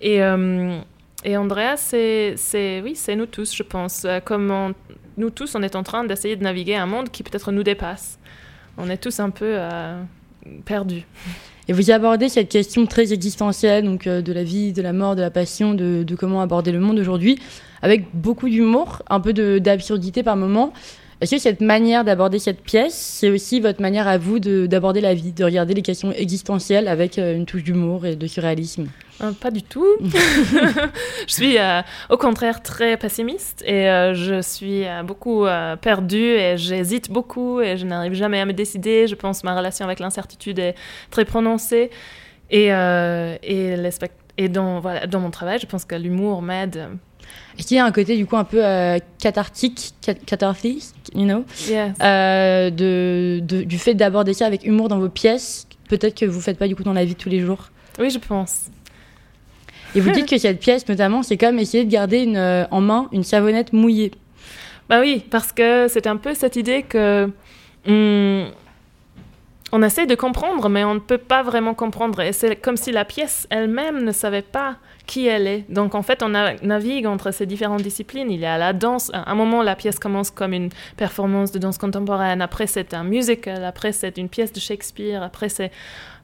Et, 0.01 0.23
euh, 0.23 0.79
et 1.25 1.37
Andrea, 1.37 1.77
c'est, 1.77 2.37
oui, 2.83 2.93
c'est 2.95 3.17
nous 3.17 3.27
tous, 3.27 3.55
je 3.55 3.63
pense. 3.63 4.05
Euh, 4.05 4.21
Comme 4.21 4.75
nous 5.17 5.31
tous, 5.31 5.55
on 5.55 5.63
est 5.63 5.77
en 5.77 5.83
train 5.83 6.05
d'essayer 6.05 6.37
de 6.37 6.43
naviguer 6.43 6.77
un 6.77 6.87
monde 6.87 7.11
qui 7.11 7.23
peut-être 7.23 7.53
nous 7.53 7.63
dépasse. 7.63 8.19
On 8.79 8.89
est 8.89 8.97
tous 8.97 9.21
un 9.21 9.31
peu 9.31 9.55
euh, 9.59 10.03
perdus. 10.65 11.07
Et 11.69 11.73
vous 11.73 11.91
abordez 11.91 12.29
cette 12.29 12.49
question 12.49 12.87
très 12.87 13.13
existentielle, 13.13 13.85
donc 13.85 14.07
euh, 14.07 14.23
de 14.23 14.33
la 14.33 14.43
vie, 14.43 14.73
de 14.73 14.83
la 14.83 14.93
mort, 14.93 15.15
de 15.15 15.21
la 15.21 15.31
passion, 15.31 15.75
de, 15.75 16.03
de 16.03 16.15
comment 16.17 16.41
aborder 16.41 16.73
le 16.73 16.81
monde 16.81 16.99
aujourd'hui, 16.99 17.39
avec 17.83 18.07
beaucoup 18.15 18.49
d'humour, 18.49 19.03
un 19.09 19.21
peu 19.21 19.33
d'absurdité 19.33 20.23
par 20.23 20.37
moment. 20.37 20.73
Est-ce 21.21 21.33
que 21.35 21.39
cette 21.41 21.61
manière 21.61 22.03
d'aborder 22.03 22.39
cette 22.39 22.63
pièce, 22.63 22.95
c'est 22.95 23.29
aussi 23.29 23.61
votre 23.61 23.83
manière 23.83 24.09
à 24.09 24.17
vous 24.17 24.39
de- 24.39 24.67
d'aborder 24.67 25.03
la 25.03 25.13
vie, 25.13 25.33
de 25.33 25.45
regarder 25.45 25.75
les 25.75 25.83
questions 25.83 26.13
existentielles 26.13 26.89
avec 26.89 27.19
euh, 27.19 27.37
une 27.37 27.45
touche 27.45 27.63
d'humour 27.63 28.07
et 28.07 28.17
de 28.17 28.27
surréalisme? 28.27 28.87
Euh, 29.23 29.33
pas 29.33 29.51
du 29.51 29.63
tout. 29.63 29.85
je 30.03 31.33
suis 31.33 31.59
euh, 31.59 31.83
au 32.09 32.17
contraire 32.17 32.63
très 32.63 32.97
pessimiste 32.97 33.63
et 33.67 33.89
euh, 33.91 34.15
je 34.15 34.41
suis 34.41 34.85
beaucoup 35.05 35.45
perdue 35.83 36.17
et 36.37 36.57
j'hésite 36.57 37.11
beaucoup 37.11 37.61
et 37.61 37.77
je 37.77 37.85
n'arrive 37.85 38.15
jamais 38.15 38.41
à 38.41 38.47
me 38.47 38.55
décider. 38.55 39.07
Je 39.07 39.15
pense 39.15 39.43
que 39.43 39.47
ma 39.47 39.55
relation 39.55 39.85
avec 39.85 40.01
l'incertitude 40.01 40.59
est 40.59 40.75
très 41.11 41.27
prononcée 41.27 41.91
et, 42.51 42.69
et, 42.69 43.77
les 43.77 43.91
spect- 43.91 44.17
et 44.39 44.49
dans, 44.49 44.81
voilà, 44.81 45.07
dans 45.07 45.21
mon 45.21 45.31
travail, 45.31 45.59
je 45.61 45.67
pense 45.67 45.85
que 45.85 45.95
l'humour 45.97 46.41
m'aide. 46.41 46.89
Est-ce 47.61 47.69
qu'il 47.69 47.77
y 47.77 47.81
a 47.81 47.85
un 47.85 47.93
côté 47.93 48.17
du 48.17 48.25
coup 48.25 48.39
un 48.39 48.45
peu 48.45 48.65
euh, 48.65 48.99
cathartique, 49.21 49.93
cat- 50.01 50.15
cathartique, 50.15 50.83
you 51.15 51.25
know, 51.27 51.45
Yes. 51.69 51.93
euh, 52.03 52.71
de, 52.71 53.41
de- 53.43 53.63
du 53.65 53.79
fait 53.79 53.93
d'aborder 53.93 54.33
ça 54.33 54.47
avec 54.47 54.65
humour 54.65 54.89
dans 54.89 54.99
vos 54.99 55.11
pièces, 55.11 55.67
peut-être 55.91 56.19
que 56.19 56.25
vous 56.25 56.41
faites 56.41 56.57
pas 56.57 56.69
du 56.69 56.75
coup 56.75 56.85
dans 56.85 56.95
la 56.95 57.05
vie 57.05 57.13
de 57.13 57.19
tous 57.19 57.29
les 57.29 57.41
jours 57.41 57.69
Oui, 57.99 58.09
je 58.09 58.19
pense. 58.19 58.71
Et 59.95 60.01
vous 60.01 60.11
dites 60.11 60.27
que 60.27 60.39
cette 60.39 60.59
pièce, 60.59 60.89
notamment, 60.89 61.23
c'est 61.23 61.37
comme 61.37 61.59
essayer 61.59 61.85
de 61.85 61.91
garder 61.91 62.23
une, 62.23 62.39
euh, 62.39 62.65
en 62.71 62.81
main 62.81 63.09
une 63.13 63.25
savonnette 63.25 63.75
mouillée. 63.75 64.13
Bah 64.89 65.01
oui, 65.01 65.23
parce 65.31 65.53
que 65.53 65.87
c'est 65.89 66.07
un 66.07 66.17
peu 66.17 66.33
cette 66.35 66.57
idée 66.57 66.83
que 66.83 67.31
hum, 67.87 68.47
on 69.73 69.83
essaie 69.83 70.07
de 70.07 70.15
comprendre, 70.15 70.69
mais 70.69 70.85
on 70.85 70.95
ne 70.95 70.99
peut 71.01 71.19
pas 71.19 71.43
vraiment 71.43 71.75
comprendre. 71.75 72.21
Et 72.21 72.33
c'est 72.33 72.57
comme 72.57 72.77
si 72.77 72.93
la 72.93 73.05
pièce 73.05 73.47
elle-même 73.51 74.03
ne 74.03 74.13
savait 74.13 74.43
pas 74.43 74.77
qui 75.07 75.27
elle 75.27 75.47
est. 75.47 75.65
Donc 75.69 75.95
en 75.95 76.03
fait, 76.03 76.23
on 76.23 76.29
navigue 76.29 77.07
entre 77.07 77.31
ces 77.33 77.47
différentes 77.47 77.83
disciplines. 77.83 78.31
Il 78.31 78.41
y 78.41 78.47
a 78.47 78.59
la 78.59 78.73
danse. 78.73 79.11
À 79.13 79.31
un 79.31 79.35
moment, 79.35 79.63
la 79.63 79.77
pièce 79.77 79.99
commence 79.99 80.31
comme 80.31 80.53
une 80.53 80.71
performance 80.97 81.53
de 81.53 81.59
danse 81.59 81.79
contemporaine. 81.79 82.43
Après, 82.43 82.67
c'est 82.67 82.95
un 82.95 83.05
musical. 83.05 83.65
Après, 83.65 83.93
c'est 83.93 84.19
une 84.19 84.29
pièce 84.29 84.53
de 84.53 84.61
Shakespeare. 84.61 85.23
Après, 85.23 85.49
c'est, 85.49 85.71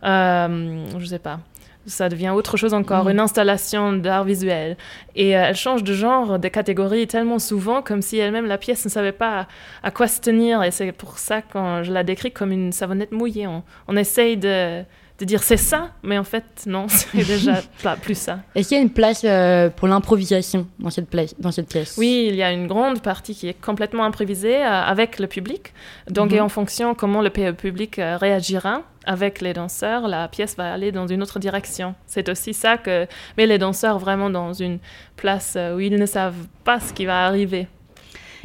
euh, 0.05 0.85
je 0.99 1.07
sais 1.07 1.19
pas. 1.19 1.41
Ça 1.87 2.09
devient 2.09 2.31
autre 2.31 2.57
chose 2.57 2.75
encore, 2.75 3.05
Mhm. 3.05 3.11
une 3.13 3.21
installation 3.21 3.93
d'art 3.93 4.25
visuel. 4.25 4.77
Et 5.15 5.37
euh, 5.37 5.45
elle 5.49 5.55
change 5.57 5.85
de 5.85 5.93
genre, 5.95 6.39
de 6.39 6.49
catégorie 6.49 7.07
tellement 7.07 7.39
souvent, 7.39 7.81
comme 7.81 8.03
si 8.03 8.19
elle-même, 8.19 8.47
la 8.47 8.59
pièce, 8.59 8.85
ne 8.85 8.91
savait 8.91 9.13
pas 9.13 9.41
à, 9.41 9.47
à 9.85 9.91
quoi 9.93 10.09
se 10.09 10.21
tenir. 10.21 10.63
Et 10.65 10.71
c'est 10.73 10.91
pour 10.93 11.19
ça 11.19 11.43
quand 11.43 11.83
je 11.85 11.93
la 11.93 12.03
décris 12.03 12.33
comme 12.33 12.51
une 12.51 12.73
savonnette 12.73 13.13
mouillée. 13.13 13.47
On, 13.47 13.63
on 13.89 13.97
essaye 13.97 14.37
de, 14.37 14.83
de 15.19 15.25
dire 15.25 15.43
c'est 15.43 15.57
ça, 15.57 15.91
mais 16.03 16.19
en 16.19 16.25
fait, 16.25 16.45
non, 16.67 16.87
c'est 16.89 17.17
déjà 17.25 17.63
pas 17.83 17.97
plus 17.97 18.17
ça. 18.19 18.41
Est-ce 18.55 18.69
qu'il 18.69 18.77
y 18.77 18.81
a 18.81 18.83
une 18.83 18.91
place 18.91 19.23
euh, 19.25 19.71
pour 19.71 19.89
l'improvisation 19.89 20.67
dans 20.79 20.91
cette, 20.91 21.09
dans 21.39 21.53
cette 21.53 21.69
pièce? 21.69 21.95
Oui, 21.97 22.27
il 22.29 22.35
y 22.37 22.43
a 22.43 22.53
une 22.53 22.67
grande 22.67 23.01
partie 23.01 23.35
qui 23.35 23.49
est 23.49 23.59
complètement 23.61 24.05
improvisée 24.05 24.57
euh, 24.57 24.69
avec 24.69 25.19
le 25.19 25.27
public. 25.27 25.73
Donc, 26.11 26.31
Mhm. 26.33 26.37
et 26.37 26.41
en 26.41 26.49
fonction 26.51 26.95
comment 26.95 27.23
le 27.23 27.31
pu- 27.31 27.53
public 27.55 27.99
euh, 27.99 28.17
réagira 28.19 28.83
avec 29.07 29.41
les 29.41 29.53
danseurs, 29.53 30.09
la 30.09 30.27
pièce 30.29 30.57
va 30.57 30.73
aller 30.73 30.91
dans 30.93 31.07
une 31.07 31.23
autre 31.23 31.39
direction. 31.39 31.95
C'est 32.07 32.29
aussi 32.29 32.53
ça 32.53 32.77
que 32.77 33.07
met 33.39 33.47
les 33.47 33.57
danseurs 33.59 33.99
vraiment 34.01 34.31
dans 34.31 34.53
une 34.53 34.79
place 35.17 35.57
où 35.75 35.79
ils 35.81 35.95
ne 35.95 36.07
savent 36.07 36.35
pas 36.65 36.81
ce 36.81 36.93
qui 36.93 37.07
va 37.07 37.25
arriver. 37.25 37.69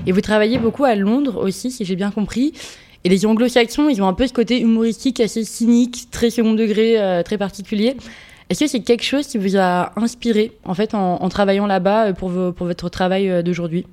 Et 0.06 0.12
vous 0.12 0.22
travaillez 0.22 0.58
beaucoup 0.60 0.84
à 0.86 0.94
Londres 0.96 1.38
aussi, 1.44 1.70
si 1.72 1.84
j'ai 1.84 1.96
bien 1.96 2.12
compris. 2.12 2.54
Et 3.04 3.10
les 3.10 3.26
anglo-saxons, 3.26 3.90
ils 3.90 4.02
ont 4.02 4.08
un 4.08 4.14
peu 4.14 4.28
ce 4.28 4.34
côté 4.34 4.60
humoristique 4.60 5.20
assez 5.20 5.44
cynique, 5.44 6.10
très 6.12 6.30
second 6.30 6.54
degré, 6.54 7.00
euh, 7.00 7.24
très 7.24 7.38
particulier. 7.38 7.98
Est-ce 8.50 8.60
que 8.60 8.68
c'est 8.68 8.82
quelque 8.82 9.04
chose 9.04 9.28
qui 9.28 9.38
vous 9.38 9.58
a 9.58 9.92
inspiré, 10.00 10.52
en 10.66 10.74
fait, 10.74 10.94
en, 10.94 11.30
travaillant 11.30 11.66
là-bas 11.66 12.08
euh, 12.08 12.14
pour, 12.14 12.30
votre 12.30 12.90
travail 12.90 13.30
euh, 13.30 13.42
d'aujourd'hui? 13.42 13.88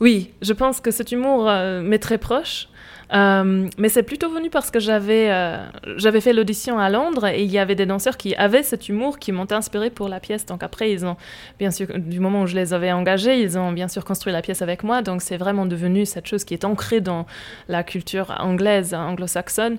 Oui, 0.00 0.30
je 0.42 0.52
pense 0.52 0.80
que 0.80 0.90
cet 0.90 1.12
humour 1.12 1.44
m'est 1.82 2.00
très 2.00 2.18
proche. 2.18 2.68
Euh, 3.14 3.68
mais 3.76 3.88
c'est 3.90 4.02
plutôt 4.02 4.30
venu 4.30 4.48
parce 4.48 4.70
que 4.70 4.80
j'avais 4.80 5.30
euh, 5.30 5.58
j'avais 5.96 6.22
fait 6.22 6.32
l'audition 6.32 6.78
à 6.78 6.88
Londres 6.88 7.26
et 7.26 7.42
il 7.42 7.50
y 7.50 7.58
avait 7.58 7.74
des 7.74 7.84
danseurs 7.84 8.16
qui 8.16 8.34
avaient 8.36 8.62
cet 8.62 8.88
humour 8.88 9.18
qui 9.18 9.32
m'ont 9.32 9.50
inspiré 9.52 9.90
pour 9.90 10.08
la 10.08 10.18
pièce. 10.18 10.46
Donc 10.46 10.62
après, 10.62 10.90
ils 10.92 11.04
ont, 11.04 11.16
bien 11.58 11.70
sûr, 11.70 11.88
du 11.98 12.20
moment 12.20 12.42
où 12.42 12.46
je 12.46 12.54
les 12.54 12.72
avais 12.72 12.90
engagés, 12.90 13.40
ils 13.42 13.58
ont 13.58 13.72
bien 13.72 13.88
sûr 13.88 14.04
construit 14.04 14.32
la 14.32 14.40
pièce 14.40 14.62
avec 14.62 14.82
moi. 14.82 15.02
Donc 15.02 15.20
c'est 15.20 15.36
vraiment 15.36 15.66
devenu 15.66 16.06
cette 16.06 16.26
chose 16.26 16.44
qui 16.44 16.54
est 16.54 16.64
ancrée 16.64 17.00
dans 17.02 17.26
la 17.68 17.82
culture 17.82 18.34
anglaise, 18.38 18.94
anglo-saxonne. 18.94 19.76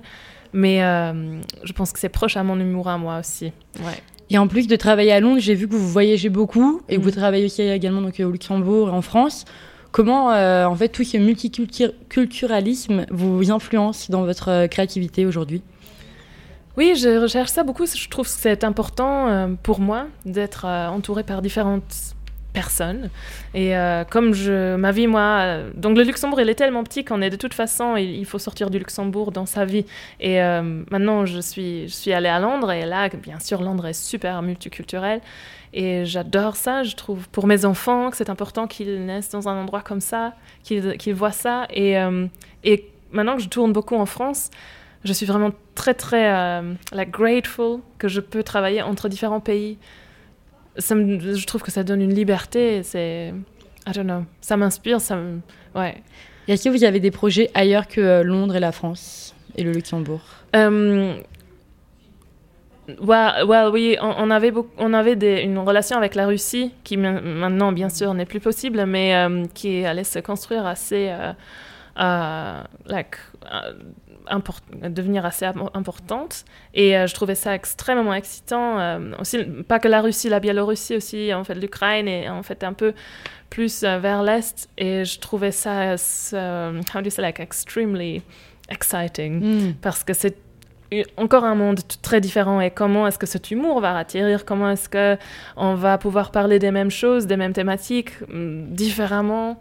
Mais 0.52 0.84
euh, 0.84 1.40
je 1.64 1.72
pense 1.72 1.92
que 1.92 1.98
c'est 1.98 2.08
proche 2.08 2.36
à 2.36 2.44
mon 2.44 2.58
humour 2.60 2.88
à 2.88 2.98
moi 2.98 3.18
aussi. 3.18 3.46
Ouais. 3.80 4.00
Et 4.30 4.38
en 4.38 4.46
plus 4.46 4.68
de 4.68 4.76
travailler 4.76 5.12
à 5.12 5.18
Londres, 5.20 5.40
j'ai 5.40 5.54
vu 5.54 5.66
que 5.68 5.74
vous 5.74 5.88
voyagez 5.88 6.28
beaucoup 6.28 6.80
et 6.88 6.96
que 6.96 7.00
vous 7.00 7.08
Mhm. 7.08 7.14
travaillez 7.16 7.44
aussi 7.46 7.62
également 7.62 8.00
donc, 8.00 8.20
au 8.20 8.30
Luxembourg 8.30 8.88
et 8.88 8.92
en 8.92 9.02
France. 9.02 9.44
Comment, 9.94 10.32
euh, 10.32 10.64
en 10.64 10.74
fait, 10.74 10.88
tout 10.88 11.04
ce 11.04 11.16
multiculturalisme 11.18 13.06
vous 13.12 13.52
influence 13.52 14.10
dans 14.10 14.24
votre 14.24 14.50
euh, 14.50 14.66
créativité 14.66 15.24
aujourd'hui? 15.24 15.62
Oui, 16.76 16.96
je 16.96 17.22
recherche 17.22 17.50
ça 17.50 17.62
beaucoup. 17.62 17.86
Je 17.86 18.08
trouve 18.08 18.26
que 18.26 18.32
c'est 18.32 18.64
important 18.64 19.28
euh, 19.28 19.46
pour 19.62 19.78
moi 19.78 20.08
d'être 20.26 20.64
entourée 20.64 21.22
par 21.22 21.42
différentes 21.42 22.16
personnes. 22.54 23.10
Et 23.52 23.76
euh, 23.76 24.04
comme 24.04 24.32
je, 24.32 24.76
ma 24.76 24.92
vie, 24.92 25.06
moi, 25.06 25.58
donc 25.74 25.98
le 25.98 26.04
Luxembourg, 26.04 26.40
il 26.40 26.48
est 26.48 26.54
tellement 26.54 26.84
petit 26.84 27.04
qu'on 27.04 27.20
est 27.20 27.28
de 27.28 27.36
toute 27.36 27.52
façon, 27.52 27.96
il, 27.96 28.24
faut 28.24 28.38
sortir 28.38 28.70
du 28.70 28.78
Luxembourg 28.78 29.32
dans 29.32 29.44
sa 29.44 29.66
vie. 29.66 29.84
Et 30.20 30.40
euh, 30.40 30.62
maintenant, 30.90 31.26
je 31.26 31.40
suis, 31.40 31.88
je 31.88 31.94
suis 31.94 32.12
allée 32.14 32.30
à 32.30 32.38
Londres 32.38 32.72
et 32.72 32.86
là, 32.86 33.10
bien 33.10 33.40
sûr, 33.40 33.60
Londres 33.60 33.86
est 33.86 33.92
super 33.92 34.40
multiculturel. 34.40 35.20
Et 35.74 36.04
j'adore 36.06 36.54
ça, 36.54 36.84
je 36.84 36.94
trouve, 36.94 37.28
pour 37.28 37.46
mes 37.48 37.64
enfants, 37.64 38.10
que 38.10 38.16
c'est 38.16 38.30
important 38.30 38.68
qu'ils 38.68 39.04
naissent 39.04 39.30
dans 39.30 39.48
un 39.48 39.60
endroit 39.60 39.82
comme 39.82 40.00
ça, 40.00 40.34
qu'ils 40.62 40.96
qu'ils 40.96 41.14
voient 41.14 41.32
ça. 41.32 41.66
Et, 41.70 41.98
euh, 41.98 42.26
et 42.62 42.88
maintenant 43.10 43.36
que 43.36 43.42
je 43.42 43.48
tourne 43.48 43.72
beaucoup 43.72 43.96
en 43.96 44.06
France, 44.06 44.50
je 45.02 45.12
suis 45.12 45.26
vraiment 45.26 45.50
très, 45.74 45.92
très 45.92 46.62
like, 46.92 47.10
grateful 47.10 47.80
que 47.98 48.06
je 48.08 48.20
peux 48.20 48.44
travailler 48.44 48.80
entre 48.80 49.08
différents 49.08 49.40
pays. 49.40 49.76
Ça 50.76 50.94
me- 50.94 51.34
je 51.36 51.46
trouve 51.46 51.62
que 51.62 51.70
ça 51.70 51.82
donne 51.84 52.02
une 52.02 52.14
liberté. 52.14 52.82
C'est. 52.82 53.32
I 53.86 53.92
don't 53.92 54.04
know. 54.04 54.24
Ça 54.40 54.56
m'inspire. 54.56 55.00
Ça 55.00 55.16
me. 55.16 55.40
Ouais. 55.74 55.96
Est-ce 56.48 56.64
que 56.64 56.68
vous 56.70 56.84
avez 56.84 57.00
des 57.00 57.10
projets 57.10 57.50
ailleurs 57.54 57.86
que 57.88 58.00
euh, 58.00 58.22
Londres 58.22 58.56
et 58.56 58.60
la 58.60 58.72
France 58.72 59.34
et 59.56 59.62
le 59.62 59.72
Luxembourg? 59.72 60.20
Euh, 60.54 61.14
well, 63.00 63.44
well, 63.46 63.68
oui, 63.72 63.96
on, 64.00 64.14
on 64.18 64.30
avait, 64.30 64.50
beaucoup- 64.50 64.70
on 64.78 64.92
avait 64.92 65.16
des- 65.16 65.40
une 65.42 65.58
relation 65.58 65.96
avec 65.96 66.14
la 66.14 66.26
Russie 66.26 66.72
qui 66.84 66.96
ma- 66.96 67.20
maintenant, 67.20 67.72
bien 67.72 67.88
sûr, 67.88 68.12
n'est 68.14 68.26
plus 68.26 68.40
possible, 68.40 68.84
mais 68.86 69.14
euh, 69.14 69.44
qui 69.54 69.84
allait 69.86 70.04
se 70.04 70.18
construire 70.18 70.66
assez. 70.66 71.10
like, 71.96 73.16
import- 74.28 74.60
devenir 74.88 75.24
assez 75.26 75.44
importante. 75.74 76.44
Et 76.74 76.96
euh, 76.96 77.06
je 77.06 77.14
trouvais 77.14 77.34
ça 77.34 77.54
extrêmement 77.54 78.14
excitant. 78.14 78.78
euh, 78.78 79.12
aussi, 79.20 79.38
pas 79.68 79.78
que 79.78 79.88
la 79.88 80.00
Russie, 80.00 80.28
la 80.28 80.40
Biélorussie 80.40 80.96
aussi, 80.96 81.32
en 81.34 81.44
fait, 81.44 81.54
l'Ukraine 81.54 82.08
et 82.08 82.28
en 82.28 82.42
fait 82.42 82.64
un 82.64 82.72
peu 82.72 82.92
plus 83.50 83.82
euh, 83.84 83.98
vers 83.98 84.22
l'Est. 84.22 84.68
Et 84.78 85.04
je 85.04 85.18
trouvais 85.20 85.52
ça, 85.52 85.94
how 85.94 86.98
do 87.00 87.04
you 87.04 87.10
say, 87.10 87.22
like, 87.22 87.40
extremely 87.40 88.22
exciting 88.70 89.40
Hmm. 89.42 89.72
parce 89.82 90.04
que 90.04 90.14
c'est 90.14 90.36
encore 91.16 91.44
un 91.44 91.54
monde 91.54 91.80
très 92.02 92.20
différent 92.20 92.60
et 92.60 92.70
comment 92.70 93.06
est-ce 93.06 93.18
que 93.18 93.26
cet 93.26 93.50
humour 93.50 93.80
va 93.80 93.96
atterrir 93.98 94.44
comment 94.44 94.70
est-ce 94.70 94.88
que 94.88 95.18
on 95.56 95.74
va 95.74 95.98
pouvoir 95.98 96.30
parler 96.30 96.58
des 96.60 96.70
mêmes 96.70 96.90
choses 96.90 97.26
des 97.26 97.36
mêmes 97.36 97.52
thématiques 97.52 98.12
hum, 98.32 98.66
différemment? 98.70 99.58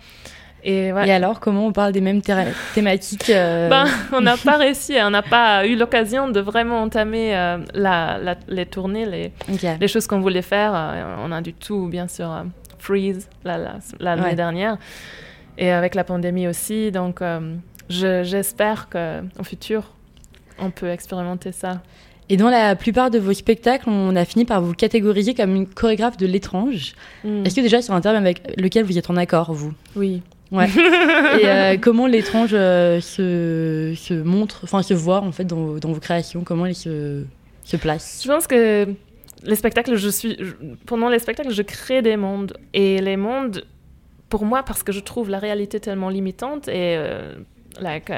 Et 0.63 0.91
ouais. 0.93 1.07
Et 1.07 1.11
alors, 1.11 1.39
comment 1.39 1.65
on 1.67 1.71
parle 1.71 1.91
des 1.91 2.01
mêmes 2.01 2.21
thématiques 2.73 3.29
euh, 3.29 3.69
Ben, 3.69 3.85
on 4.13 4.21
n'a 4.21 4.37
pas 4.43 4.57
réussi, 4.57 4.95
on 5.01 5.09
n'a 5.09 5.21
pas 5.21 5.65
eu 5.67 5.75
l'occasion 5.75 6.29
de 6.29 6.39
vraiment 6.39 6.81
entamer 6.81 7.35
euh, 7.35 7.57
la, 7.73 8.17
la- 8.17 8.37
les 8.47 8.65
tournées, 8.65 9.05
les, 9.05 9.31
les 9.79 9.87
choses 9.87 10.07
qu'on 10.07 10.19
voulait 10.21 10.41
faire. 10.41 10.71
euh, 10.75 11.15
on 11.23 11.31
a 11.31 11.41
du 11.41 11.53
tout, 11.53 11.87
bien 11.87 12.07
sûr, 12.07 12.31
euh, 12.31 12.43
freeze 12.79 13.29
la- 13.43 13.57
la- 13.57 13.79
l'année 13.99 14.21
Ouais. 14.23 14.35
dernière. 14.35 14.77
Et 15.57 15.69
avec 15.71 15.95
la 15.95 16.03
pandémie 16.03 16.47
aussi. 16.47 16.91
Donc, 16.91 17.21
euh, 17.21 17.55
je- 17.89 18.23
j'espère 18.23 18.89
qu'au 18.89 19.43
futur, 19.43 19.91
on 20.59 20.71
peut 20.71 20.89
expérimenter 20.89 21.51
ça. 21.51 21.81
Et 22.29 22.37
dans 22.37 22.49
la 22.49 22.75
plupart 22.77 23.11
de 23.11 23.19
vos 23.19 23.33
spectacles, 23.33 23.89
on 23.89 24.15
a 24.15 24.23
fini 24.23 24.45
par 24.45 24.61
vous 24.61 24.73
catégoriser 24.73 25.33
comme 25.33 25.53
une 25.55 25.67
chorégraphe 25.67 26.15
de 26.17 26.25
l'étrange. 26.25 26.93
Mm. 27.25 27.45
Est-ce 27.45 27.55
que 27.55 27.61
déjà 27.61 27.81
c'est 27.81 27.91
un 27.91 27.99
terme 27.99 28.15
avec 28.15 28.41
lequel 28.57 28.85
vous 28.85 28.97
êtes 28.97 29.09
en 29.09 29.17
accord, 29.17 29.51
vous? 29.53 29.73
Oui. 29.97 30.21
Ouais. 30.51 30.67
Et 31.41 31.47
euh, 31.47 31.77
comment 31.81 32.05
l'étrange 32.07 32.51
euh, 32.53 33.01
se, 33.01 33.93
se 33.97 34.13
montre, 34.13 34.61
enfin 34.63 34.83
se 34.83 34.93
voit 34.93 35.21
en 35.21 35.31
fait 35.31 35.45
dans, 35.45 35.55
vos- 35.57 35.79
dans 35.79 35.91
vos 35.91 35.99
créations? 35.99 36.43
Comment 36.43 36.65
il 36.67 36.75
se, 36.75 37.23
se 37.63 37.77
place? 37.77 38.21
Je 38.23 38.27
pense 38.31 38.45
que 38.47 38.87
les 39.43 39.55
spectacles, 39.55 39.95
je 39.95 40.09
suis, 40.09 40.35
je- 40.39 40.53
pendant 40.85 41.09
les 41.09 41.19
spectacles, 41.19 41.51
je 41.51 41.61
crée 41.63 42.01
des 42.01 42.17
mondes. 42.17 42.55
Et 42.73 43.01
les 43.01 43.17
mondes, 43.17 43.65
pour 44.29 44.45
moi, 44.45 44.63
parce 44.63 44.83
que 44.83 44.91
je 44.91 44.99
trouve 44.99 45.29
la 45.29 45.39
réalité 45.39 45.79
tellement 45.79 46.09
limitante 46.09 46.67
et 46.67 46.95
euh, 46.97 47.33
like, 47.81 48.09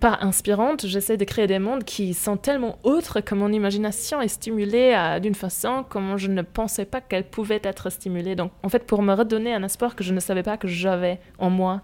pas 0.00 0.18
inspirantes, 0.20 0.86
j'essaie 0.86 1.16
de 1.16 1.24
créer 1.24 1.46
des 1.46 1.58
mondes 1.58 1.84
qui 1.84 2.14
sont 2.14 2.36
tellement 2.36 2.78
autres 2.82 3.20
que 3.20 3.34
mon 3.34 3.52
imagination 3.52 4.20
est 4.20 4.28
stimulée 4.28 4.94
euh, 4.94 5.20
d'une 5.20 5.34
façon 5.34 5.84
comme 5.88 6.16
je 6.16 6.28
ne 6.28 6.42
pensais 6.42 6.84
pas 6.84 7.00
qu'elle 7.00 7.24
pouvait 7.24 7.60
être 7.62 7.90
stimulée. 7.90 8.36
Donc, 8.36 8.52
en 8.62 8.68
fait, 8.68 8.86
pour 8.86 9.02
me 9.02 9.14
redonner 9.14 9.54
un 9.54 9.62
espoir 9.62 9.96
que 9.96 10.04
je 10.04 10.12
ne 10.12 10.20
savais 10.20 10.42
pas 10.42 10.56
que 10.56 10.68
j'avais 10.68 11.18
en 11.38 11.50
moi. 11.50 11.82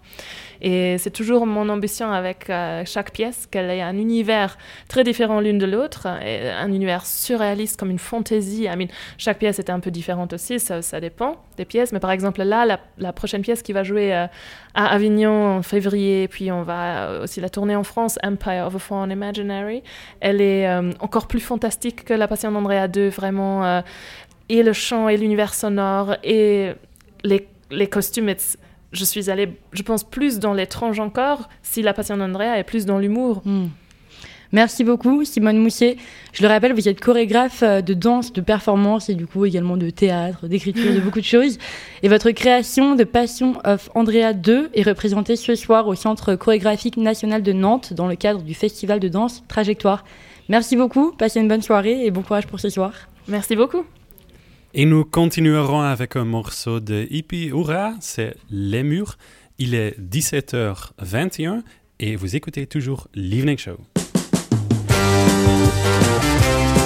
Et 0.61 0.97
c'est 0.97 1.11
toujours 1.11 1.45
mon 1.45 1.69
ambition 1.69 2.11
avec 2.11 2.49
euh, 2.49 2.83
chaque 2.85 3.11
pièce 3.11 3.47
qu'elle 3.47 3.69
ait 3.69 3.81
un 3.81 3.97
univers 3.97 4.57
très 4.87 5.03
différent 5.03 5.39
l'une 5.39 5.57
de 5.57 5.65
l'autre, 5.65 6.07
un 6.07 6.71
univers 6.71 7.05
surréaliste 7.05 7.79
comme 7.79 7.89
une 7.89 7.99
fantaisie. 7.99 8.67
Chaque 9.17 9.39
pièce 9.39 9.59
est 9.59 9.69
un 9.69 9.79
peu 9.79 9.91
différente 9.91 10.33
aussi, 10.33 10.59
ça, 10.59 10.81
dépend 10.99 11.37
des 11.57 11.65
pièces. 11.65 11.91
Mais 11.91 11.99
par 11.99 12.11
exemple, 12.11 12.43
là, 12.43 12.65
la, 12.97 13.13
prochaine 13.13 13.41
pièce 13.41 13.61
qui 13.61 13.73
va 13.73 13.83
jouer 13.83 14.13
euh, 14.13 14.27
à 14.73 14.87
Avignon 14.87 15.57
en 15.57 15.61
février, 15.61 16.27
puis 16.27 16.51
on 16.51 16.63
va 16.63 17.19
aussi 17.21 17.41
la 17.41 17.49
tourner 17.49 17.75
en 17.75 17.83
France, 17.83 18.02
Empire 18.23 18.65
of 18.65 18.75
a 18.75 18.79
Fallen 18.79 19.11
Imaginary, 19.11 19.83
elle 20.19 20.41
est 20.41 20.67
euh, 20.67 20.91
encore 20.99 21.27
plus 21.27 21.39
fantastique 21.39 22.05
que 22.05 22.13
La 22.13 22.27
Passion 22.27 22.51
d'Andrea 22.51 22.87
2, 22.87 23.09
vraiment. 23.09 23.83
et 24.49 24.63
le 24.63 24.73
chant, 24.73 25.09
et 25.09 25.17
l'univers 25.17 25.53
sonore, 25.53 26.15
et 26.23 26.73
les, 27.23 27.47
les 27.71 27.87
costumes, 27.87 28.33
je 28.91 29.05
suis 29.05 29.29
allée, 29.29 29.57
je 29.71 29.81
pense, 29.81 30.03
plus 30.03 30.39
dans 30.39 30.53
l'étrange 30.53 30.99
encore, 30.99 31.49
si 31.61 31.81
La 31.81 31.93
Passion 31.93 32.17
d'Andrea 32.17 32.57
est 32.59 32.63
plus 32.63 32.85
dans 32.85 32.99
l'humour. 32.99 33.41
Hmm. 33.45 33.67
Merci 34.53 34.83
beaucoup, 34.83 35.25
Simone 35.25 35.57
Moussier. 35.57 35.97
Je 36.31 36.43
le 36.43 36.47
rappelle, 36.47 36.73
vous 36.73 36.87
êtes 36.87 37.01
chorégraphe 37.01 37.63
euh, 37.63 37.81
de 37.81 37.95
danse, 37.95 38.31
de 38.33 38.39
performance 38.39 39.09
et 39.09 39.15
du 39.15 39.25
coup 39.25 39.45
également 39.45 39.77
de 39.77 39.89
théâtre, 39.89 40.47
d'écriture, 40.47 40.93
de 40.93 40.99
beaucoup 41.03 41.19
de 41.19 41.25
choses. 41.25 41.57
Et 42.03 42.07
votre 42.07 42.29
création 42.29 42.95
de 42.95 43.03
Passion 43.03 43.55
of 43.65 43.89
Andrea 43.95 44.33
2 44.33 44.69
est 44.75 44.83
représentée 44.83 45.37
ce 45.37 45.55
soir 45.55 45.87
au 45.87 45.95
Centre 45.95 46.35
chorégraphique 46.35 46.97
national 46.97 47.41
de 47.41 47.51
Nantes 47.51 47.93
dans 47.93 48.07
le 48.07 48.15
cadre 48.15 48.43
du 48.43 48.53
festival 48.53 48.99
de 48.99 49.07
danse 49.07 49.43
Trajectoire. 49.47 50.05
Merci 50.49 50.75
beaucoup, 50.75 51.13
passez 51.13 51.39
une 51.39 51.47
bonne 51.47 51.63
soirée 51.63 52.05
et 52.05 52.11
bon 52.11 52.21
courage 52.21 52.45
pour 52.45 52.59
ce 52.59 52.69
soir. 52.69 52.93
Merci 53.27 53.55
beaucoup. 53.55 53.83
Et 54.75 54.85
nous 54.85 55.03
continuerons 55.03 55.81
avec 55.81 56.15
un 56.15 56.25
morceau 56.25 56.79
de 56.79 57.07
Hippie 57.09 57.47
Hurrah, 57.47 57.93
c'est 58.01 58.35
Les 58.51 58.83
Murs. 58.83 59.17
Il 59.57 59.73
est 59.73 59.99
17h21 59.99 61.63
et 61.99 62.15
vous 62.15 62.35
écoutez 62.35 62.67
toujours 62.67 63.07
l'Evening 63.15 63.57
Show. 63.57 63.77
Música 65.43 66.82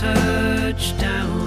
touchdown. 0.00 1.39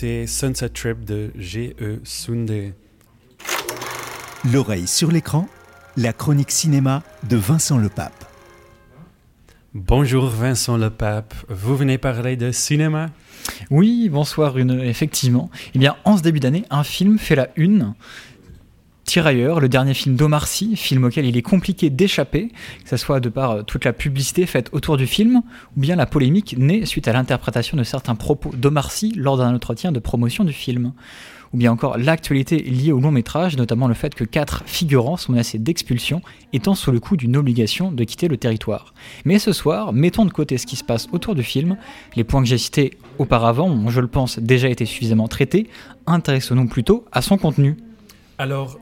D'écouter 0.00 0.26
Sunset 0.26 0.70
Trip 0.70 1.04
de 1.04 1.30
G.E. 1.36 2.00
Sunde. 2.04 2.72
L'oreille 4.50 4.86
sur 4.86 5.10
l'écran, 5.10 5.46
la 5.96 6.12
chronique 6.14 6.50
cinéma 6.50 7.02
de 7.28 7.36
Vincent 7.36 7.76
Lepape. 7.76 8.24
Bonjour 9.74 10.26
Vincent 10.26 10.76
Le 10.76 10.90
Pape, 10.90 11.34
vous 11.48 11.76
venez 11.76 11.98
parler 11.98 12.36
de 12.36 12.50
cinéma? 12.50 13.10
Oui, 13.70 14.08
bonsoir 14.08 14.54
Rune, 14.54 14.80
effectivement. 14.82 15.50
Eh 15.74 15.78
bien, 15.78 15.96
en 16.04 16.16
ce 16.16 16.22
début 16.22 16.40
d'année, 16.40 16.64
un 16.70 16.82
film 16.82 17.18
fait 17.18 17.36
la 17.36 17.48
une. 17.56 17.94
Tirailleurs, 19.10 19.58
le 19.58 19.68
dernier 19.68 19.92
film 19.92 20.14
d'Omar 20.14 20.46
Sy, 20.46 20.76
film 20.76 21.02
auquel 21.02 21.26
il 21.26 21.36
est 21.36 21.42
compliqué 21.42 21.90
d'échapper, 21.90 22.52
que 22.84 22.88
ce 22.88 22.96
soit 22.96 23.18
de 23.18 23.28
par 23.28 23.50
euh, 23.50 23.62
toute 23.64 23.84
la 23.84 23.92
publicité 23.92 24.46
faite 24.46 24.68
autour 24.70 24.96
du 24.96 25.08
film, 25.08 25.42
ou 25.76 25.80
bien 25.80 25.96
la 25.96 26.06
polémique 26.06 26.54
née 26.56 26.86
suite 26.86 27.08
à 27.08 27.12
l'interprétation 27.12 27.76
de 27.76 27.82
certains 27.82 28.14
propos 28.14 28.52
d'Omar 28.56 28.92
Sy 28.92 29.12
lors 29.16 29.36
d'un 29.36 29.52
entretien 29.52 29.90
de 29.90 29.98
promotion 29.98 30.44
du 30.44 30.52
film. 30.52 30.92
Ou 31.52 31.56
bien 31.56 31.72
encore 31.72 31.98
l'actualité 31.98 32.58
liée 32.58 32.92
au 32.92 33.00
long 33.00 33.10
métrage, 33.10 33.56
notamment 33.56 33.88
le 33.88 33.94
fait 33.94 34.14
que 34.14 34.22
quatre 34.22 34.62
figurants 34.66 35.16
sont 35.16 35.32
menacés 35.32 35.58
d'expulsion, 35.58 36.22
étant 36.52 36.76
sous 36.76 36.92
le 36.92 37.00
coup 37.00 37.16
d'une 37.16 37.36
obligation 37.36 37.90
de 37.90 38.04
quitter 38.04 38.28
le 38.28 38.36
territoire. 38.36 38.94
Mais 39.24 39.40
ce 39.40 39.52
soir, 39.52 39.92
mettons 39.92 40.24
de 40.24 40.30
côté 40.30 40.56
ce 40.56 40.66
qui 40.66 40.76
se 40.76 40.84
passe 40.84 41.08
autour 41.10 41.34
du 41.34 41.42
film, 41.42 41.76
les 42.14 42.22
points 42.22 42.42
que 42.42 42.48
j'ai 42.48 42.58
cités 42.58 42.96
auparavant 43.18 43.68
ont, 43.68 43.90
je 43.90 44.00
le 44.00 44.06
pense, 44.06 44.38
déjà 44.38 44.68
été 44.68 44.86
suffisamment 44.86 45.26
traités, 45.26 45.66
intéressons-nous 46.06 46.68
plutôt 46.68 47.06
à 47.10 47.22
son 47.22 47.38
contenu. 47.38 47.76
Alors, 48.38 48.78